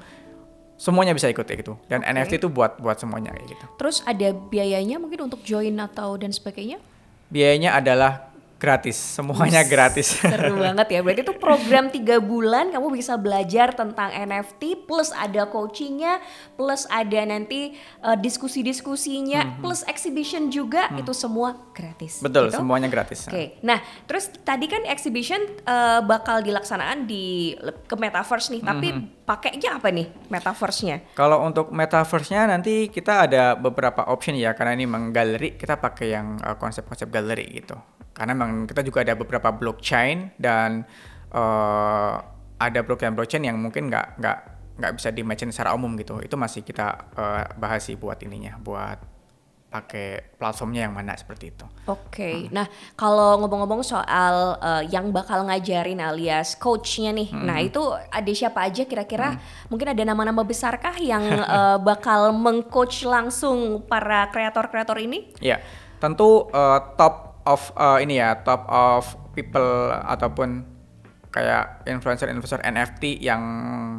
semuanya 0.78 1.14
bisa 1.14 1.30
ikut 1.30 1.46
ya 1.46 1.54
gitu. 1.54 1.74
Dan 1.86 2.02
okay. 2.02 2.14
NFT 2.18 2.32
itu 2.42 2.48
buat 2.50 2.78
buat 2.82 2.98
semuanya 2.98 3.30
kayak 3.34 3.46
gitu. 3.54 3.64
Terus 3.78 4.02
ada 4.06 4.34
biayanya 4.34 4.98
mungkin 4.98 5.30
untuk 5.30 5.42
join 5.46 5.74
atau 5.78 6.18
dan 6.18 6.34
sebagainya? 6.34 6.82
Biayanya 7.30 7.78
adalah 7.78 8.27
Gratis, 8.58 8.98
semuanya 8.98 9.62
gratis. 9.62 10.18
Seru 10.18 10.58
banget 10.66 10.98
ya. 10.98 11.00
Berarti 11.06 11.22
itu 11.22 11.34
program 11.38 11.94
tiga 11.94 12.18
bulan 12.18 12.74
kamu 12.74 12.90
bisa 12.90 13.14
belajar 13.14 13.70
tentang 13.70 14.10
NFT 14.10 14.82
plus 14.82 15.14
ada 15.14 15.46
coachingnya, 15.46 16.18
plus 16.58 16.82
ada 16.90 17.22
nanti 17.22 17.78
uh, 18.02 18.18
diskusi-diskusinya, 18.18 19.46
mm 19.46 19.50
-hmm. 19.54 19.62
plus 19.62 19.86
exhibition 19.86 20.50
juga 20.50 20.90
mm. 20.90 21.06
itu 21.06 21.14
semua 21.14 21.54
gratis. 21.70 22.18
Betul, 22.18 22.50
gitu? 22.50 22.58
semuanya 22.58 22.90
gratis. 22.90 23.30
Oke. 23.30 23.30
Okay. 23.30 23.46
Nah, 23.62 23.78
terus 24.10 24.26
tadi 24.42 24.66
kan 24.66 24.82
exhibition 24.90 25.38
uh, 25.62 26.02
bakal 26.02 26.42
dilaksanaan 26.42 27.06
di 27.06 27.54
ke 27.62 27.94
metaverse 27.94 28.50
nih, 28.58 28.62
tapi 28.66 28.88
mm 28.90 28.98
-hmm. 28.98 29.17
Pakainya 29.28 29.76
apa 29.76 29.92
nih 29.92 30.08
metaverse-nya? 30.32 31.12
Kalau 31.12 31.44
untuk 31.44 31.68
metaverse-nya 31.68 32.48
nanti 32.48 32.88
kita 32.88 33.28
ada 33.28 33.52
beberapa 33.60 34.08
option 34.08 34.32
ya 34.40 34.56
karena 34.56 34.72
ini 34.72 34.88
menggaleri 34.88 35.60
kita 35.60 35.76
pakai 35.76 36.16
yang 36.16 36.40
uh, 36.40 36.56
konsep-konsep 36.56 37.12
galeri 37.12 37.60
gitu 37.60 37.76
karena 38.18 38.34
memang 38.34 38.66
kita 38.66 38.82
juga 38.82 39.06
ada 39.06 39.14
beberapa 39.14 39.54
blockchain 39.54 40.34
dan 40.42 40.82
uh, 41.30 42.18
ada 42.58 42.80
blockchain 42.82 43.14
blockchain 43.14 43.46
yang 43.46 43.62
mungkin 43.62 43.86
nggak 43.86 44.18
nggak 44.18 44.38
nggak 44.82 44.92
bisa 44.98 45.14
di 45.14 45.22
secara 45.54 45.70
umum 45.78 45.94
gitu 45.94 46.18
itu 46.18 46.34
masih 46.34 46.66
kita 46.66 47.14
uh, 47.14 47.46
bahas 47.54 47.86
sih 47.86 47.94
buat 47.94 48.18
ininya 48.18 48.58
buat 48.58 49.17
pakai 49.68 50.36
platformnya 50.40 50.88
yang 50.88 50.96
mana 50.96 51.12
seperti 51.12 51.52
itu. 51.52 51.66
Oke, 51.84 52.08
okay. 52.08 52.36
hmm. 52.48 52.52
nah 52.56 52.66
kalau 52.96 53.36
ngomong-ngomong 53.44 53.84
soal 53.84 54.56
uh, 54.56 54.80
yang 54.88 55.12
bakal 55.12 55.44
ngajarin 55.44 56.00
alias 56.00 56.56
coachnya 56.56 57.12
nih, 57.12 57.28
hmm. 57.28 57.44
nah 57.44 57.60
itu 57.60 57.80
ada 57.92 58.32
siapa 58.32 58.64
aja 58.64 58.88
kira-kira? 58.88 59.36
Hmm. 59.36 59.40
Mungkin 59.68 59.92
ada 59.92 60.02
nama-nama 60.08 60.40
besarkah 60.40 60.96
yang 60.96 61.20
uh, 61.44 61.76
bakal 61.88 62.32
mengcoach 62.32 63.04
langsung 63.04 63.84
para 63.84 64.32
kreator-kreator 64.32 65.04
ini? 65.04 65.36
Ya, 65.44 65.60
tentu 66.00 66.48
uh, 66.48 66.80
top 66.96 67.44
of 67.44 67.72
uh, 67.76 68.00
ini 68.00 68.20
ya 68.20 68.40
top 68.40 68.64
of 68.68 69.04
people 69.36 69.92
ataupun 69.92 70.77
kayak 71.28 71.84
influencer-influencer 71.84 72.64
NFT 72.64 73.20
yang 73.20 73.42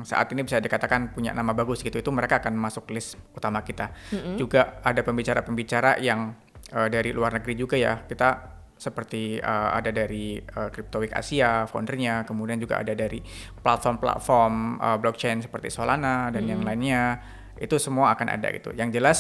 saat 0.02 0.34
ini 0.34 0.42
bisa 0.42 0.58
dikatakan 0.58 1.14
punya 1.14 1.30
nama 1.30 1.54
bagus 1.54 1.86
gitu 1.86 2.02
itu 2.02 2.10
mereka 2.10 2.42
akan 2.42 2.58
masuk 2.58 2.90
list 2.90 3.22
utama 3.38 3.62
kita. 3.62 3.94
Mm-hmm. 4.10 4.36
Juga 4.42 4.82
ada 4.82 5.02
pembicara-pembicara 5.06 6.02
yang 6.02 6.34
uh, 6.74 6.90
dari 6.90 7.14
luar 7.14 7.38
negeri 7.38 7.54
juga 7.54 7.78
ya 7.78 8.02
kita 8.02 8.60
seperti 8.80 9.44
uh, 9.44 9.76
ada 9.76 9.92
dari 9.92 10.40
uh, 10.40 10.72
Crypto 10.72 11.04
Week 11.04 11.12
Asia 11.12 11.68
foundernya, 11.68 12.24
kemudian 12.24 12.56
juga 12.64 12.80
ada 12.80 12.96
dari 12.96 13.20
platform-platform 13.60 14.80
uh, 14.80 14.98
blockchain 14.98 15.44
seperti 15.44 15.68
Solana 15.68 16.32
dan 16.32 16.48
mm. 16.48 16.50
yang 16.50 16.62
lainnya 16.64 17.20
itu 17.60 17.76
semua 17.76 18.16
akan 18.16 18.40
ada 18.40 18.48
gitu. 18.56 18.72
Yang 18.72 18.90
jelas 18.96 19.20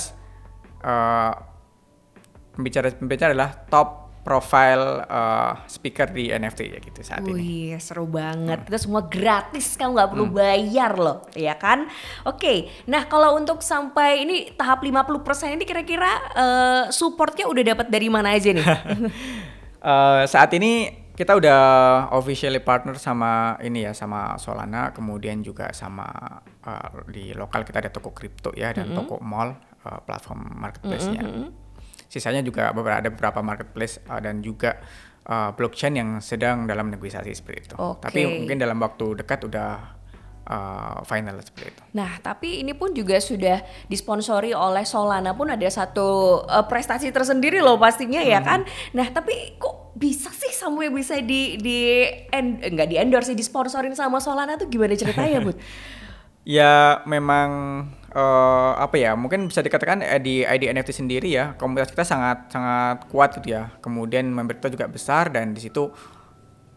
uh, 0.79 1.35
pembicara-pembicara 2.55 3.35
adalah 3.35 3.51
top 3.67 4.08
profile 4.29 5.09
uh, 5.09 5.65
speaker 5.65 6.05
di 6.13 6.29
NFT 6.29 6.59
ya 6.69 6.77
gitu 6.77 7.01
saat 7.01 7.25
Wih, 7.25 7.33
ini. 7.33 7.73
Wih 7.73 7.81
seru 7.81 8.05
banget. 8.05 8.61
Hmm. 8.61 8.69
Itu 8.69 8.77
semua 8.77 9.09
gratis, 9.09 9.73
kamu 9.73 9.97
nggak 9.97 10.09
perlu 10.13 10.27
hmm. 10.29 10.37
bayar 10.37 10.91
loh, 10.93 11.25
ya 11.33 11.57
kan? 11.57 11.89
Oke, 12.29 12.69
nah 12.85 13.09
kalau 13.09 13.33
untuk 13.33 13.65
sampai 13.65 14.21
ini 14.21 14.53
tahap 14.53 14.85
50% 14.85 15.57
ini 15.57 15.65
kira-kira 15.65 16.11
uh, 16.37 16.83
supportnya 16.93 17.49
udah 17.49 17.73
dapat 17.73 17.89
dari 17.89 18.05
mana 18.05 18.37
aja 18.37 18.53
nih? 18.53 18.67
uh, 19.81 20.21
saat 20.37 20.53
ini 20.53 20.93
kita 21.17 21.33
udah 21.33 21.61
officially 22.13 22.61
partner 22.61 23.01
sama 23.01 23.57
ini 23.65 23.89
ya 23.89 23.97
sama 23.97 24.37
Solana, 24.37 24.93
kemudian 24.93 25.41
juga 25.41 25.73
sama 25.73 26.05
uh, 26.69 27.01
di 27.09 27.33
lokal 27.33 27.65
kita 27.65 27.81
ada 27.81 27.89
toko 27.89 28.13
kripto 28.13 28.53
ya 28.53 28.77
dan 28.77 28.87
mm 28.87 28.89
-hmm. 28.93 28.99
toko 29.01 29.15
mall 29.25 29.57
uh, 29.89 29.99
platform 30.05 30.53
marketplace-nya. 30.53 31.25
Mm 31.25 31.33
-hmm 31.33 31.68
sisanya 32.09 32.41
juga 32.41 32.73
beberapa 32.73 32.99
ada 33.05 33.09
beberapa 33.13 33.39
marketplace 33.45 34.01
uh, 34.09 34.17
dan 34.17 34.41
juga 34.41 34.81
uh, 35.29 35.53
blockchain 35.53 35.93
yang 35.95 36.09
sedang 36.19 36.65
dalam 36.65 36.89
negosiasi 36.89 37.31
seperti 37.31 37.71
itu. 37.71 37.75
Okay. 37.77 38.01
Tapi 38.01 38.19
mungkin 38.25 38.57
dalam 38.57 38.81
waktu 38.81 39.21
dekat 39.21 39.45
udah 39.45 39.99
uh, 40.49 40.99
final 41.05 41.37
seperti 41.39 41.77
itu. 41.77 41.81
Nah, 41.93 42.17
tapi 42.19 42.65
ini 42.65 42.73
pun 42.73 42.91
juga 42.97 43.21
sudah 43.21 43.61
disponsori 43.85 44.51
oleh 44.51 44.83
Solana 44.83 45.37
pun 45.37 45.53
ada 45.53 45.69
satu 45.69 46.41
uh, 46.43 46.65
prestasi 46.65 47.13
tersendiri 47.13 47.61
loh 47.61 47.77
pastinya 47.77 48.19
ya 48.19 48.25
hmm. 48.25 48.35
ya 48.35 48.41
kan. 48.41 48.59
Nah, 48.97 49.07
tapi 49.13 49.55
kok 49.61 49.93
bisa 49.93 50.33
sih 50.33 50.51
Samuel 50.51 50.89
bisa 50.89 51.21
di 51.21 51.61
di 51.61 52.03
end, 52.33 52.65
enggak 52.65 52.89
di 52.89 52.97
endorse 52.97 53.37
disponsorin 53.37 53.93
sama 53.93 54.17
Solana 54.17 54.57
tuh 54.57 54.67
gimana 54.67 54.97
ceritanya, 54.97 55.39
Bud? 55.45 55.55
ya 56.57 57.05
memang 57.05 57.49
uh, 58.13 58.73
apa 58.77 58.95
ya 58.97 59.11
mungkin 59.13 59.49
bisa 59.49 59.61
dikatakan 59.61 60.01
eh, 60.01 60.21
di 60.21 60.41
ID 60.41 60.69
NFT 60.71 60.89
sendiri 60.93 61.29
ya 61.29 61.53
komunitas 61.57 61.93
kita 61.93 62.05
sangat 62.05 62.49
sangat 62.49 63.05
kuat 63.09 63.37
gitu 63.41 63.53
ya 63.53 63.73
kemudian 63.83 64.29
member 64.29 64.57
kita 64.57 64.73
juga 64.73 64.85
besar 64.89 65.29
dan 65.33 65.53
di 65.53 65.61
situ 65.61 65.89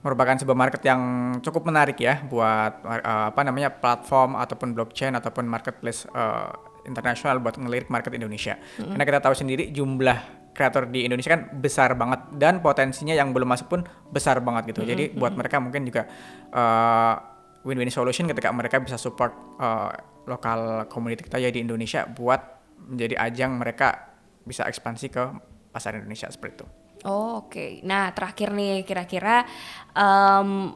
merupakan 0.02 0.34
sebuah 0.34 0.58
market 0.58 0.82
yang 0.82 1.00
cukup 1.38 1.70
menarik 1.70 1.94
ya 2.02 2.26
buat 2.26 2.82
uh, 2.82 3.30
apa 3.30 3.40
namanya 3.46 3.70
platform 3.70 4.34
ataupun 4.34 4.74
blockchain 4.74 5.14
ataupun 5.14 5.46
marketplace 5.46 6.10
uh, 6.10 6.50
internasional 6.82 7.38
buat 7.38 7.54
ngelirik 7.54 7.86
market 7.86 8.10
Indonesia 8.18 8.58
mm-hmm. 8.58 8.98
karena 8.98 9.04
kita 9.06 9.20
tahu 9.22 9.34
sendiri 9.38 9.70
jumlah 9.70 10.18
kreator 10.52 10.90
di 10.90 11.06
Indonesia 11.06 11.38
kan 11.38 11.54
besar 11.54 11.94
banget 11.94 12.34
dan 12.34 12.58
potensinya 12.58 13.14
yang 13.14 13.30
belum 13.30 13.46
masuk 13.46 13.70
pun 13.70 13.80
besar 14.10 14.42
banget 14.42 14.74
gitu 14.74 14.82
mm-hmm. 14.82 14.90
jadi 14.90 15.04
buat 15.14 15.32
mereka 15.38 15.62
mungkin 15.62 15.86
juga 15.86 16.10
uh, 16.50 17.14
win-win 17.62 17.94
solution 17.94 18.26
ketika 18.26 18.50
mereka 18.50 18.82
bisa 18.82 18.98
support 18.98 19.30
uh, 19.62 19.94
lokal 20.26 20.86
community 20.86 21.26
kita 21.26 21.38
ya 21.42 21.50
di 21.50 21.62
Indonesia 21.62 22.06
buat 22.06 22.40
menjadi 22.86 23.14
ajang 23.18 23.58
mereka 23.58 24.14
bisa 24.42 24.66
ekspansi 24.66 25.06
ke 25.10 25.24
pasar 25.70 25.98
Indonesia 25.98 26.28
seperti 26.30 26.62
itu. 26.62 26.66
Oh, 27.02 27.42
Oke, 27.42 27.50
okay. 27.50 27.70
nah 27.82 28.14
terakhir 28.14 28.54
nih 28.54 28.86
kira-kira 28.86 29.42
um, 29.90 30.70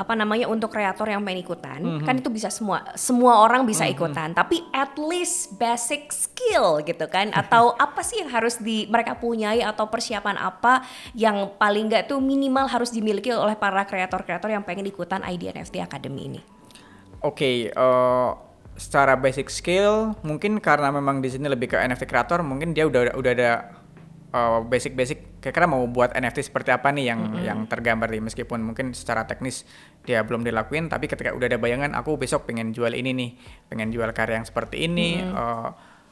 apa 0.00 0.16
namanya 0.16 0.48
untuk 0.48 0.72
kreator 0.72 1.12
yang 1.12 1.20
pengen 1.20 1.44
ikutan 1.44 1.76
mm-hmm. 1.84 2.06
kan 2.08 2.16
itu 2.16 2.32
bisa 2.32 2.48
semua 2.48 2.96
semua 2.96 3.44
orang 3.44 3.68
bisa 3.68 3.84
mm-hmm. 3.84 4.00
ikutan 4.00 4.28
tapi 4.32 4.64
at 4.72 4.96
least 4.96 5.60
basic 5.60 6.08
skill 6.08 6.80
gitu 6.80 7.04
kan 7.12 7.28
atau 7.36 7.76
apa 7.76 8.00
sih 8.00 8.24
yang 8.24 8.32
harus 8.32 8.56
di 8.56 8.88
mereka 8.88 9.20
punyai 9.20 9.60
atau 9.60 9.92
persiapan 9.92 10.40
apa 10.40 10.80
yang 11.12 11.52
paling 11.60 11.92
nggak 11.92 12.08
tuh 12.08 12.16
minimal 12.16 12.64
harus 12.64 12.88
dimiliki 12.88 13.28
oleh 13.28 13.60
para 13.60 13.84
kreator-kreator 13.84 14.48
yang 14.48 14.64
pengen 14.64 14.88
ikutan 14.88 15.20
ID 15.20 15.52
NFT 15.52 15.84
Academy 15.84 16.32
ini 16.32 16.59
Oke, 17.20 17.36
okay, 17.36 17.56
uh, 17.76 17.80
eh, 17.80 18.30
secara 18.80 19.16
basic 19.20 19.52
skill 19.52 20.16
mungkin 20.24 20.56
karena 20.56 20.88
memang 20.88 21.20
di 21.20 21.28
sini 21.28 21.52
lebih 21.52 21.72
ke 21.72 21.76
NFT 21.76 22.08
creator, 22.08 22.40
mungkin 22.40 22.72
dia 22.72 22.88
udah 22.88 23.12
udah 23.12 23.32
ada 23.36 23.52
uh, 24.32 24.60
basic-basic 24.64 25.40
kira-kira 25.40 25.66
mau 25.66 25.84
buat 25.88 26.14
NFT 26.14 26.52
seperti 26.52 26.70
apa 26.72 26.92
nih 26.92 27.12
yang 27.12 27.20
mm-hmm. 27.20 27.44
yang 27.44 27.58
tergambar 27.66 28.08
nih 28.12 28.22
meskipun 28.24 28.60
mungkin 28.60 28.92
secara 28.92 29.24
teknis 29.24 29.64
dia 30.04 30.20
belum 30.24 30.44
dilakuin 30.44 30.88
tapi 30.88 31.08
ketika 31.08 31.32
udah 31.32 31.48
ada 31.48 31.58
bayangan 31.60 31.96
aku 31.96 32.20
besok 32.20 32.44
pengen 32.44 32.76
jual 32.76 32.92
ini 32.92 33.16
nih 33.16 33.30
pengen 33.72 33.88
jual 33.88 34.08
karya 34.12 34.40
yang 34.40 34.48
seperti 34.48 34.84
ini 34.84 35.20
mm-hmm. 35.20 35.32
uh, 35.36 35.68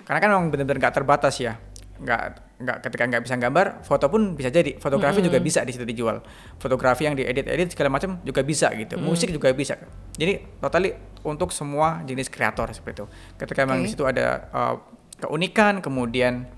karena 0.08 0.18
kan 0.24 0.28
memang 0.32 0.48
benar-benar 0.48 0.88
gak 0.88 0.96
terbatas 0.96 1.36
ya 1.36 1.60
nggak 2.00 2.47
nggak 2.58 2.90
ketika 2.90 3.06
nggak 3.06 3.22
bisa 3.22 3.34
gambar 3.38 3.66
foto 3.86 4.10
pun 4.10 4.34
bisa 4.34 4.50
jadi. 4.50 4.74
Fotografi 4.82 5.22
hmm. 5.22 5.28
juga 5.30 5.38
bisa 5.38 5.62
di 5.62 5.70
situ 5.70 5.86
dijual. 5.86 6.18
Fotografi 6.58 7.06
yang 7.06 7.14
diedit 7.14 7.46
edit 7.46 7.70
segala 7.70 7.94
macam 7.94 8.18
juga 8.26 8.42
bisa 8.42 8.74
gitu. 8.74 8.98
Hmm. 8.98 9.06
musik 9.06 9.30
juga 9.30 9.54
bisa. 9.54 9.78
Jadi 10.18 10.58
totally 10.58 10.90
untuk 11.22 11.54
semua 11.54 12.02
jenis 12.02 12.26
kreator 12.26 12.66
seperti 12.74 13.02
itu. 13.02 13.06
Ketika 13.38 13.62
okay. 13.62 13.66
memang 13.70 13.78
di 13.86 13.88
situ 13.94 14.02
ada 14.02 14.50
uh, 14.50 14.74
keunikan 15.22 15.78
kemudian 15.78 16.50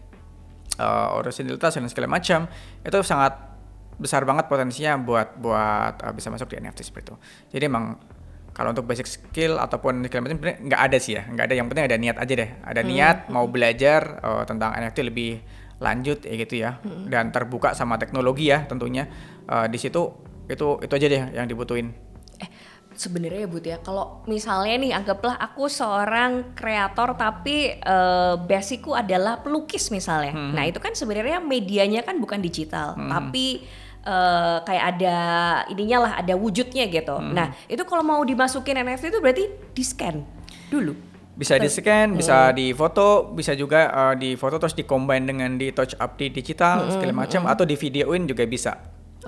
uh, 0.81 1.21
originalitas 1.21 1.77
dan 1.77 1.85
segala 1.93 2.09
macam 2.09 2.49
itu 2.81 2.99
sangat 3.05 3.37
besar 4.01 4.25
banget 4.25 4.49
potensinya 4.49 4.97
buat 4.97 5.37
buat 5.37 6.01
uh, 6.01 6.13
bisa 6.17 6.33
masuk 6.33 6.49
di 6.49 6.65
NFT 6.65 6.81
seperti 6.89 7.13
itu. 7.13 7.15
Jadi 7.53 7.65
emang 7.69 8.01
kalau 8.57 8.73
untuk 8.73 8.89
basic 8.89 9.05
skill 9.05 9.61
ataupun 9.61 10.01
segala 10.09 10.33
macam 10.33 10.41
nggak 10.41 10.81
ada 10.81 10.97
sih 10.97 11.21
ya. 11.21 11.29
Nggak 11.29 11.45
ada. 11.45 11.55
Yang 11.61 11.67
penting 11.69 11.85
ada 11.85 11.97
niat 12.01 12.17
aja 12.17 12.33
deh. 12.33 12.51
Ada 12.65 12.81
hmm. 12.81 12.89
niat 12.89 13.17
mau 13.29 13.45
belajar 13.53 14.17
uh, 14.25 14.43
tentang 14.49 14.73
NFT 14.73 14.99
lebih 15.05 15.60
lanjut 15.81 16.23
ya 16.29 16.35
gitu 16.37 16.55
ya 16.61 16.71
hmm. 16.85 17.09
dan 17.09 17.33
terbuka 17.33 17.73
sama 17.73 17.97
teknologi 17.97 18.53
ya 18.53 18.69
tentunya 18.69 19.09
uh, 19.49 19.65
di 19.67 19.81
situ 19.81 20.13
itu 20.47 20.77
itu 20.85 20.93
aja 20.93 21.07
deh 21.09 21.23
yang 21.35 21.49
dibutuhin 21.49 21.97
eh 22.37 22.51
sebenarnya 22.93 23.47
ya 23.47 23.49
Bud 23.49 23.65
ya 23.65 23.79
kalau 23.81 24.21
misalnya 24.29 24.77
nih 24.77 24.93
anggaplah 24.93 25.41
aku 25.41 25.73
seorang 25.73 26.53
kreator 26.53 27.17
tapi 27.17 27.81
uh, 27.81 28.37
basicku 28.45 28.93
adalah 28.93 29.41
pelukis 29.41 29.89
misalnya 29.89 30.37
hmm. 30.37 30.53
nah 30.53 30.69
itu 30.69 30.77
kan 30.77 30.93
sebenarnya 30.93 31.41
medianya 31.41 32.05
kan 32.05 32.21
bukan 32.21 32.45
digital 32.45 32.93
hmm. 32.95 33.09
tapi 33.09 33.65
uh, 34.05 34.61
kayak 34.65 34.85
ada 34.97 35.17
ininya 35.69 36.09
lah, 36.09 36.13
ada 36.21 36.35
wujudnya 36.37 36.89
gitu. 36.89 37.17
Hmm. 37.17 37.37
Nah, 37.37 37.53
itu 37.69 37.83
kalau 37.85 38.05
mau 38.05 38.21
dimasukin 38.25 38.81
NFT 38.81 39.13
itu 39.13 39.19
berarti 39.21 39.45
di 39.77 39.85
scan 39.85 40.17
dulu. 40.73 41.10
Bisa 41.41 41.57
di 41.57 41.73
scan, 41.73 42.13
hmm. 42.13 42.19
bisa 42.21 42.53
di 42.53 42.77
foto, 42.77 43.33
bisa 43.33 43.57
juga 43.57 43.89
uh, 43.89 44.15
di 44.15 44.37
foto 44.37 44.61
terus 44.61 44.77
di 44.77 44.85
combine 44.85 45.25
dengan 45.25 45.57
di 45.57 45.73
touch 45.73 45.97
up 45.97 46.21
di 46.21 46.29
digital 46.29 46.85
hmm. 46.85 46.93
segala 46.93 47.13
macam 47.17 47.49
hmm. 47.49 47.53
atau 47.57 47.65
di 47.65 47.81
videoin 47.81 48.29
juga 48.29 48.45
bisa. 48.45 48.77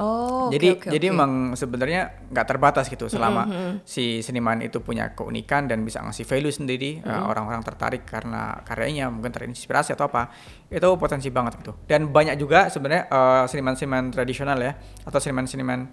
Oh, 0.00 0.48
jadi 0.48 0.80
oke, 0.80 0.88
jadi 0.88 1.12
oke. 1.12 1.16
emang 1.16 1.32
sebenarnya 1.52 2.24
nggak 2.32 2.46
terbatas 2.48 2.88
gitu 2.88 3.12
selama 3.12 3.44
si 3.84 4.24
seniman 4.24 4.64
itu 4.64 4.80
punya 4.80 5.12
keunikan 5.12 5.68
dan 5.68 5.84
bisa 5.84 6.00
ngasih 6.00 6.24
value 6.24 6.48
sendiri 6.48 7.04
uh, 7.04 7.28
orang-orang 7.28 7.60
tertarik 7.60 8.08
karena 8.08 8.56
karyanya 8.64 9.12
mungkin 9.12 9.36
terinspirasi 9.36 9.92
atau 9.92 10.08
apa 10.08 10.32
itu 10.72 10.88
potensi 10.96 11.28
banget 11.28 11.60
gitu 11.60 11.76
dan 11.84 12.08
banyak 12.08 12.40
juga 12.40 12.72
sebenarnya 12.72 13.04
uh, 13.12 13.44
seniman-seniman 13.44 14.08
tradisional 14.08 14.56
ya 14.64 14.72
atau 15.04 15.20
seniman-seniman 15.20 15.84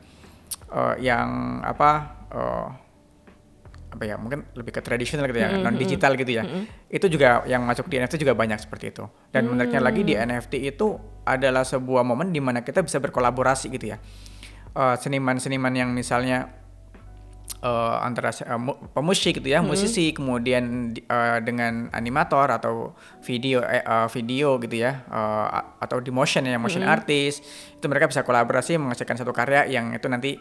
uh, 0.72 0.96
yang 0.96 1.60
apa 1.60 1.92
uh, 2.32 2.68
apa 3.90 4.04
ya 4.04 4.16
mungkin 4.16 4.46
lebih 4.54 4.70
ke 4.72 4.82
tradisional 4.82 5.26
gitu 5.26 5.40
ya 5.40 5.50
non 5.60 5.74
digital 5.76 6.14
gitu 6.14 6.32
ya. 6.32 6.44
Itu 6.88 7.06
juga 7.08 7.42
yang 7.44 7.64
masuk 7.64 7.86
di 7.86 7.98
NFT 7.98 8.20
juga 8.20 8.34
banyak 8.34 8.58
seperti 8.58 8.92
itu. 8.92 9.02
Dan 9.28 9.50
menariknya 9.50 9.82
lagi 9.82 10.02
di 10.04 10.14
NFT 10.16 10.54
itu 10.64 10.94
adalah 11.24 11.62
sebuah 11.64 12.02
momen 12.02 12.30
di 12.30 12.38
mana 12.38 12.62
kita 12.62 12.80
bisa 12.80 12.98
berkolaborasi 12.98 13.70
gitu 13.70 13.90
ya. 13.90 13.98
Eh, 14.72 14.96
seniman-seniman 14.96 15.74
yang 15.74 15.90
misalnya 15.90 16.54
eh, 17.60 17.68
antara 18.00 18.30
mu- 18.56 18.78
pemusik 18.90 19.36
gitu 19.36 19.50
ya 19.50 19.60
musisi 19.60 20.14
kemudian 20.14 20.64
di- 20.92 21.04
eh, 21.04 21.40
dengan 21.42 21.90
animator 21.92 22.48
atau 22.48 22.96
video 23.20 23.60
eh, 23.62 23.82
eh, 23.82 24.08
video 24.08 24.56
gitu 24.60 24.76
ya 24.78 25.04
a- 25.06 25.76
atau 25.78 26.00
di 26.00 26.08
motion 26.10 26.46
ya 26.46 26.56
motion 26.56 26.86
artist 26.88 27.44
itu 27.74 27.86
mereka 27.86 28.08
bisa 28.08 28.22
kolaborasi 28.22 28.78
menghasilkan 28.78 29.18
satu 29.18 29.34
karya 29.34 29.68
yang 29.68 29.92
itu 29.92 30.08
nanti 30.08 30.40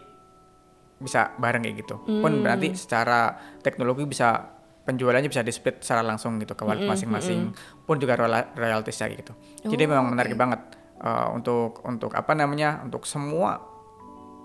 bisa 0.98 1.34
bareng 1.38 1.62
kayak 1.62 1.76
gitu. 1.86 1.96
Pun 2.02 2.42
berarti 2.42 2.74
secara 2.74 3.34
teknologi 3.62 4.04
bisa 4.04 4.58
penjualannya 4.82 5.28
bisa 5.28 5.44
di 5.44 5.52
split 5.52 5.84
secara 5.84 6.00
langsung 6.00 6.40
gitu 6.40 6.56
ke 6.56 6.64
wallet 6.64 6.84
masing-masing. 6.84 7.52
Pun 7.84 7.96
juga 7.96 8.16
royal- 8.16 8.50
royaltiesnya 8.54 9.06
gitu. 9.14 9.32
Jadi 9.64 9.82
Oh, 9.84 9.88
memang 9.94 10.06
menarik 10.10 10.34
banget 10.34 10.60
uh, 11.00 11.28
untuk 11.32 11.84
untuk 11.84 12.16
apa 12.16 12.32
namanya 12.32 12.82
untuk 12.82 13.04
semua 13.04 13.60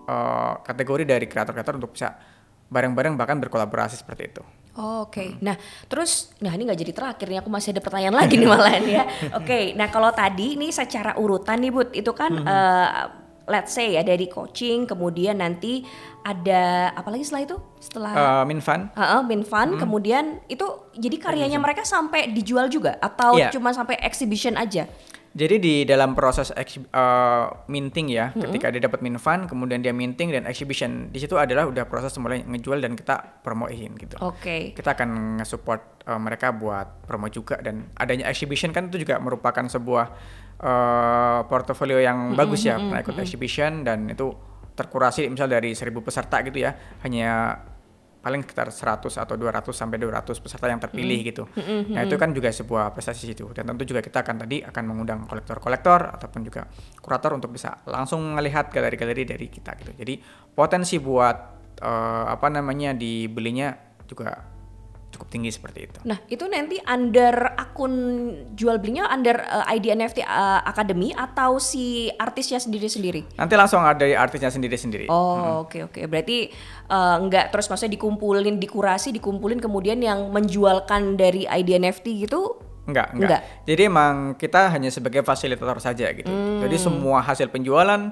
uh, 0.05 0.53
kategori 0.61 1.03
dari 1.07 1.25
kreator-kreator 1.25 1.79
untuk 1.79 1.95
bisa 1.95 2.15
bareng-bareng 2.69 3.13
bahkan 3.15 3.37
berkolaborasi 3.37 4.01
seperti 4.01 4.23
itu. 4.33 4.43
Oh, 4.73 5.05
Oke, 5.05 5.37
nah 5.37 5.53
terus, 5.85 6.33
nah 6.41 6.49
ini 6.49 6.65
nggak 6.65 6.79
jadi 6.81 6.93
terakhir 6.97 7.29
nih, 7.29 7.39
aku 7.45 7.49
masih 7.53 7.77
ada 7.77 7.81
pertanyaan 7.85 8.17
lagi 8.17 8.41
nih 8.41 8.49
malahan 8.49 8.81
ya. 8.89 9.03
Oke, 9.37 9.77
nah 9.77 9.93
kalau 9.93 10.09
tadi 10.09 10.57
ini 10.57 10.73
secara 10.73 11.13
urutan 11.13 11.61
nih 11.61 11.69
Bud, 11.69 11.93
itu 11.93 12.09
kan 12.17 12.33
eh, 12.33 12.89
let's 13.45 13.75
say 13.75 13.95
ya 13.95 14.01
dari 14.01 14.27
coaching, 14.27 14.87
kemudian 14.87 15.39
nanti 15.39 15.83
ada 16.23 16.91
apa 16.95 17.11
lagi 17.11 17.27
setelah 17.27 17.43
itu? 17.43 17.57
Setelah 17.83 18.11
Uh, 18.15 18.43
Minfan 18.47 18.87
Heeh, 18.95 19.21
min 19.27 19.43
fun, 19.43 19.75
kemudian 19.75 20.39
itu 20.47 20.63
jadi 20.95 21.17
karyanya 21.19 21.59
mereka 21.59 21.83
sampai 21.83 22.31
dijual 22.31 22.71
juga 22.71 22.95
atau 23.03 23.35
Iya. 23.35 23.51
cuma 23.51 23.75
sampai 23.75 23.99
exhibition 23.99 24.55
aja? 24.55 24.87
Jadi 25.33 25.57
di 25.57 25.75
dalam 25.81 26.13
proses 26.13 26.53
uh, 26.53 27.45
minting 27.65 28.13
ya, 28.13 28.29
ketika 28.37 28.69
dia 28.69 28.85
dapat 28.85 29.01
min 29.01 29.17
fund, 29.17 29.49
kemudian 29.49 29.81
dia 29.81 29.89
minting 29.89 30.29
dan 30.29 30.45
exhibition, 30.45 31.09
di 31.09 31.17
situ 31.17 31.33
adalah 31.41 31.65
udah 31.65 31.89
proses 31.89 32.13
mulai 32.21 32.45
ngejual 32.45 32.77
dan 32.77 32.93
kita 32.93 33.41
promoin 33.41 33.97
gitu. 33.97 34.13
Oke. 34.21 34.77
Kita 34.77 34.93
akan 34.93 35.41
nge-support 35.41 36.05
uh, 36.05 36.21
mereka 36.21 36.53
buat 36.53 37.09
promo 37.09 37.33
juga 37.33 37.57
dan 37.65 37.89
adanya 37.97 38.29
exhibition 38.29 38.69
kan 38.69 38.93
itu 38.93 39.01
juga 39.01 39.17
merupakan 39.17 39.65
sebuah 39.65 40.05
uh, 40.61 41.39
portofolio 41.49 41.97
yang 41.97 42.37
bagus 42.37 42.69
ya, 42.69 42.77
pernah 42.77 43.01
ikut 43.01 43.17
exhibition 43.17 43.81
dan 43.81 44.13
itu 44.13 44.29
terkurasi 44.77 45.25
misal 45.33 45.49
dari 45.49 45.73
1000 45.73 45.89
peserta 45.97 46.45
gitu 46.45 46.61
ya, 46.61 46.77
hanya 47.01 47.57
paling 48.23 48.39
sekitar 48.47 48.71
100 48.71 49.03
atau 49.19 49.35
200 49.35 49.67
sampai 49.75 49.99
200 49.99 50.31
peserta 50.39 50.71
yang 50.71 50.79
terpilih 50.79 51.19
gitu. 51.27 51.43
Nah, 51.91 52.07
itu 52.07 52.15
kan 52.15 52.31
juga 52.31 52.55
sebuah 52.55 52.95
prestasi 52.95 53.35
itu 53.35 53.51
dan 53.51 53.67
tentu 53.67 53.83
juga 53.83 53.99
kita 53.99 54.23
akan 54.23 54.47
tadi 54.47 54.63
akan 54.63 54.83
mengundang 54.87 55.27
kolektor-kolektor 55.27 56.15
ataupun 56.15 56.47
juga 56.47 56.63
kurator 57.03 57.35
untuk 57.35 57.51
bisa 57.51 57.83
langsung 57.83 58.23
melihat 58.31 58.71
galeri-galeri 58.71 59.27
dari 59.27 59.51
kita 59.51 59.75
gitu. 59.83 59.91
Jadi 59.99 60.23
potensi 60.55 61.03
buat 61.03 61.37
eh, 61.83 62.25
apa 62.31 62.47
namanya 62.47 62.95
dibelinya 62.95 63.75
juga 64.07 64.52
cukup 65.23 65.31
tinggi 65.31 65.55
seperti 65.55 65.79
itu. 65.87 65.97
Nah, 66.03 66.19
itu 66.27 66.43
nanti 66.51 66.75
under 66.83 67.55
akun 67.55 67.93
jual 68.59 68.83
belinya 68.83 69.07
under 69.07 69.39
eh, 69.39 69.73
ID 69.79 69.95
NFT 69.95 70.19
eh, 70.19 70.61
Academy 70.67 71.15
atau 71.15 71.63
si 71.63 72.11
artisnya 72.19 72.59
sendiri-sendiri? 72.59 73.39
Nanti 73.39 73.55
langsung 73.55 73.79
ada 73.79 74.03
dari 74.03 74.19
artisnya 74.19 74.51
sendiri-sendiri. 74.51 75.07
Oh, 75.07 75.63
oke 75.63 75.87
oke. 75.87 76.03
Berarti 76.11 76.51
eh, 76.91 77.15
enggak 77.23 77.55
terus 77.55 77.71
maksudnya 77.71 77.95
dikumpulin, 77.95 78.59
dikurasi, 78.59 79.15
dikumpulin 79.15 79.63
kemudian 79.63 80.03
yang 80.03 80.27
menjualkan 80.35 81.15
dari 81.15 81.47
ID 81.47 81.79
NFT 81.79 82.27
gitu? 82.27 82.59
Enggak, 82.83 83.15
enggak, 83.15 83.39
Enggak. 83.39 83.41
Jadi 83.63 83.81
emang 83.87 84.15
kita 84.35 84.67
hanya 84.67 84.91
sebagai 84.91 85.23
fasilitator 85.23 85.79
saja 85.79 86.11
gitu. 86.11 86.27
Jadi 86.59 86.75
semua 86.75 87.23
hasil 87.23 87.47
penjualan 87.47 88.11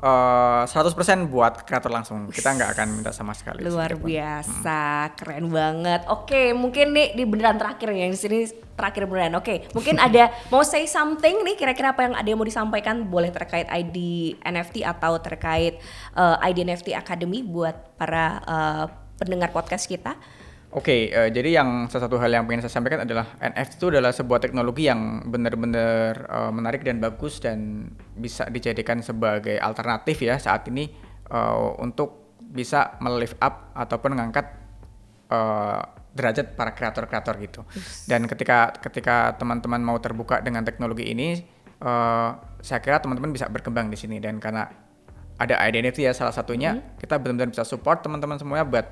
eh, 0.00 0.62
100% 0.66 1.30
buat 1.30 1.62
kreator 1.62 1.90
langsung. 1.90 2.30
Kita 2.30 2.54
nggak 2.54 2.70
akan 2.74 2.88
minta 3.00 3.10
sama 3.14 3.36
sekali. 3.36 3.62
Luar 3.62 3.94
biasa, 3.98 5.12
keren 5.18 5.50
banget. 5.50 6.06
Oke, 6.10 6.50
mungkin 6.56 6.94
nih 6.94 7.14
di 7.14 7.24
beneran 7.28 7.58
terakhir 7.60 7.92
yang 7.94 8.10
di 8.10 8.18
sini 8.18 8.38
terakhir 8.74 9.06
beneran. 9.06 9.38
Oke, 9.38 9.70
mungkin 9.72 10.02
ada 10.02 10.30
mau 10.52 10.62
say 10.66 10.84
something 10.90 11.42
nih 11.46 11.54
kira-kira 11.54 11.94
apa 11.94 12.10
yang 12.10 12.14
ada 12.14 12.28
yang 12.28 12.38
mau 12.38 12.46
disampaikan 12.46 13.06
boleh 13.06 13.30
terkait 13.30 13.70
ID 13.70 13.98
NFT 14.42 14.82
atau 14.82 15.18
terkait 15.22 15.78
eh, 16.18 16.36
ID 16.50 16.66
NFT 16.66 16.94
Academy 16.94 17.46
buat 17.46 17.94
para 17.98 18.42
eh, 18.42 18.84
pendengar 19.18 19.54
podcast 19.54 19.86
kita. 19.86 20.18
Oke, 20.74 21.06
eh, 21.06 21.30
jadi 21.30 21.62
yang 21.62 21.86
salah 21.86 22.10
satu 22.10 22.18
hal 22.18 22.34
yang 22.34 22.50
pengen 22.50 22.66
saya 22.66 22.74
sampaikan 22.74 23.06
adalah 23.06 23.38
NFT 23.38 23.78
itu 23.78 23.86
adalah 23.94 24.10
sebuah 24.10 24.42
teknologi 24.42 24.90
yang 24.90 25.22
benar-benar 25.22 26.26
eh, 26.26 26.50
menarik 26.50 26.82
dan 26.82 26.98
bagus 26.98 27.38
dan 27.38 27.86
bisa 28.18 28.50
dijadikan 28.50 28.98
sebagai 28.98 29.54
alternatif 29.62 30.18
ya 30.26 30.34
saat 30.34 30.66
ini 30.66 30.90
eh, 31.30 31.58
untuk 31.78 32.34
bisa 32.42 32.98
melift 32.98 33.38
up 33.38 33.70
ataupun 33.78 34.18
mengangkat 34.18 34.50
eh, 35.30 35.80
derajat 36.14 36.58
para 36.58 36.74
kreator-kreator 36.74 37.34
gitu. 37.38 37.60
Dan 38.10 38.26
ketika 38.26 38.74
ketika 38.82 39.38
teman-teman 39.38 39.78
mau 39.78 40.02
terbuka 40.02 40.42
dengan 40.42 40.66
teknologi 40.66 41.06
ini, 41.06 41.38
eh, 41.78 42.30
saya 42.66 42.80
kira 42.82 42.98
teman-teman 42.98 43.30
bisa 43.30 43.46
berkembang 43.46 43.94
di 43.94 43.98
sini 43.98 44.18
dan 44.18 44.42
karena 44.42 44.66
ada 45.38 45.54
identity 45.66 46.06
ya 46.06 46.14
salah 46.14 46.30
satunya 46.30 46.94
kita 46.98 47.18
benar-benar 47.18 47.50
bisa 47.50 47.66
support 47.66 48.06
teman-teman 48.06 48.38
semuanya 48.38 48.66
buat 48.66 48.86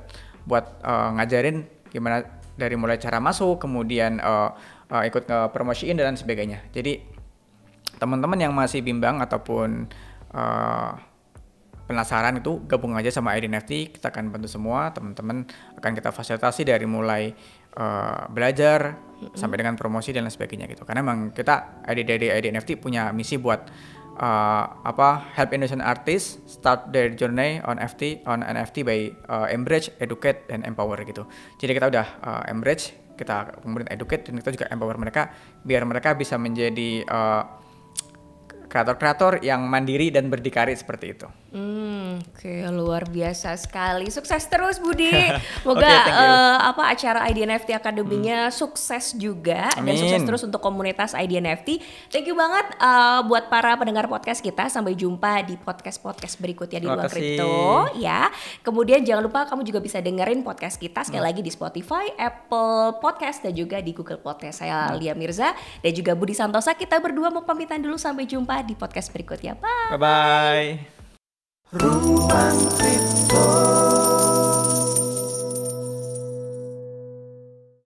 buat 0.47 0.83
eh, 0.83 1.09
ngajarin 1.19 1.57
gimana 1.93 2.25
dari 2.57 2.77
mulai 2.77 3.01
cara 3.01 3.19
masuk 3.19 3.65
kemudian 3.65 4.21
eh, 4.21 4.51
eh, 4.93 5.03
ikut 5.09 5.25
nge 5.27 5.41
promosiin 5.53 5.97
dan 5.97 6.19
sebagainya. 6.19 6.65
Jadi 6.73 7.01
teman-teman 7.97 8.39
yang 8.41 8.53
masih 8.53 8.83
bimbang 8.83 9.23
ataupun 9.23 9.87
eh, 10.35 10.91
penasaran 11.83 12.41
itu 12.41 12.63
gabung 12.65 12.97
aja 12.97 13.13
sama 13.13 13.37
ID 13.37 13.51
NFT 13.53 13.99
kita 13.99 14.09
akan 14.13 14.33
bantu 14.33 14.49
semua. 14.49 14.91
Teman-teman 14.91 15.45
akan 15.79 15.93
kita 15.93 16.11
fasilitasi 16.15 16.69
dari 16.69 16.87
mulai 16.89 17.33
eh, 17.77 18.23
belajar 18.33 18.97
sampai 19.39 19.63
dengan 19.63 19.79
promosi 19.79 20.11
dan 20.11 20.27
lain 20.27 20.35
sebagainya 20.35 20.67
gitu. 20.67 20.83
Karena 20.83 21.05
memang 21.07 21.31
kita 21.31 21.85
ID 21.87 22.01
dari 22.03 22.27
ID 22.33 22.47
NFT 22.51 22.83
punya 22.83 23.15
misi 23.15 23.39
buat 23.39 23.71
eh, 24.17 24.65
apa 24.69 25.33
help 25.37 25.51
Indonesian 25.53 25.85
artists 25.85 26.41
start 26.47 26.91
their 26.93 27.13
journey 27.13 27.63
on 27.65 27.79
NFT 27.81 28.27
on 28.29 28.45
NFT 28.45 28.85
by 28.85 28.99
eh, 29.09 29.47
embrace 29.55 29.93
educate 30.03 30.49
dan 30.49 30.65
empower 30.65 31.01
gitu 31.05 31.29
jadi 31.61 31.73
kita 31.77 31.87
udah 31.93 32.07
eh, 32.21 32.53
embrace 32.53 32.97
kita 33.13 33.61
kemudian 33.61 33.89
educate 33.93 34.27
dan 34.27 34.41
kita 34.41 34.51
juga 34.57 34.67
empower 34.73 34.97
mereka 34.97 35.31
biar 35.63 35.85
mereka 35.85 36.17
bisa 36.17 36.41
menjadi 36.41 37.05
eh, 37.05 37.43
kreator-kreator 38.73 39.45
yang 39.45 39.69
mandiri 39.69 40.09
dan 40.09 40.33
berdikari 40.33 40.73
seperti 40.73 41.07
itu. 41.13 41.29
Hmm, 41.53 42.25
oke 42.33 42.53
luar 42.73 43.05
biasa 43.13 43.53
sekali. 43.61 44.09
Sukses 44.09 44.41
terus 44.49 44.81
Budi. 44.81 45.13
Semoga 45.61 45.85
thank 45.85 46.09
you. 46.09 46.25
eh, 46.25 46.57
apa 46.73 46.83
acara 46.89 47.19
ID 47.29 47.45
NFT 47.45 47.77
Academy-nya 47.77 48.49
sukses 48.49 49.13
juga 49.21 49.69
dan 49.77 49.85
Amin. 49.85 50.01
sukses 50.01 50.25
terus 50.25 50.43
untuk 50.49 50.65
komunitas 50.65 51.13
ID 51.13 51.45
NFT. 51.45 51.77
Thank 52.09 52.33
you 52.33 52.33
banget 52.33 52.73
eh, 52.81 53.21
buat 53.29 53.53
para 53.53 53.77
pendengar 53.77 54.09
podcast 54.09 54.41
kita. 54.41 54.73
Sampai 54.73 54.97
jumpa 54.97 55.45
di 55.45 55.61
podcast-podcast 55.61 56.41
berikutnya 56.41 56.81
di 56.81 56.89
kasih. 56.89 57.13
Kripto 57.13 57.53
ya. 58.01 58.33
Kemudian 58.65 59.05
jangan 59.05 59.29
lupa 59.29 59.45
kamu 59.45 59.69
juga 59.69 59.85
bisa 59.85 60.01
dengerin 60.01 60.41
podcast 60.41 60.81
kita 60.81 61.05
sekali 61.05 61.21
lagi 61.21 61.45
di 61.45 61.53
Spotify, 61.53 62.17
Apple 62.17 62.97
Podcast 62.97 63.45
dan 63.45 63.53
juga 63.53 63.77
di 63.85 63.93
Google 63.93 64.25
Podcast. 64.25 64.65
Saya 64.65 64.89
Lia 64.97 65.13
Mirza 65.13 65.53
dan 65.85 65.93
juga 65.93 66.17
Budi 66.17 66.33
Santosa. 66.33 66.73
Kita 66.73 66.97
berdua 66.97 67.29
mau 67.29 67.45
pamitan 67.45 67.85
dulu 67.85 68.01
sampai 68.01 68.25
jumpa 68.25 68.65
di 68.65 68.73
podcast 68.73 69.13
berikutnya. 69.13 69.53
Bye. 69.61 69.93
Bye 69.93 70.01
bye. 70.01 71.02
Ruang 71.73 72.69
Kripto 72.77 73.92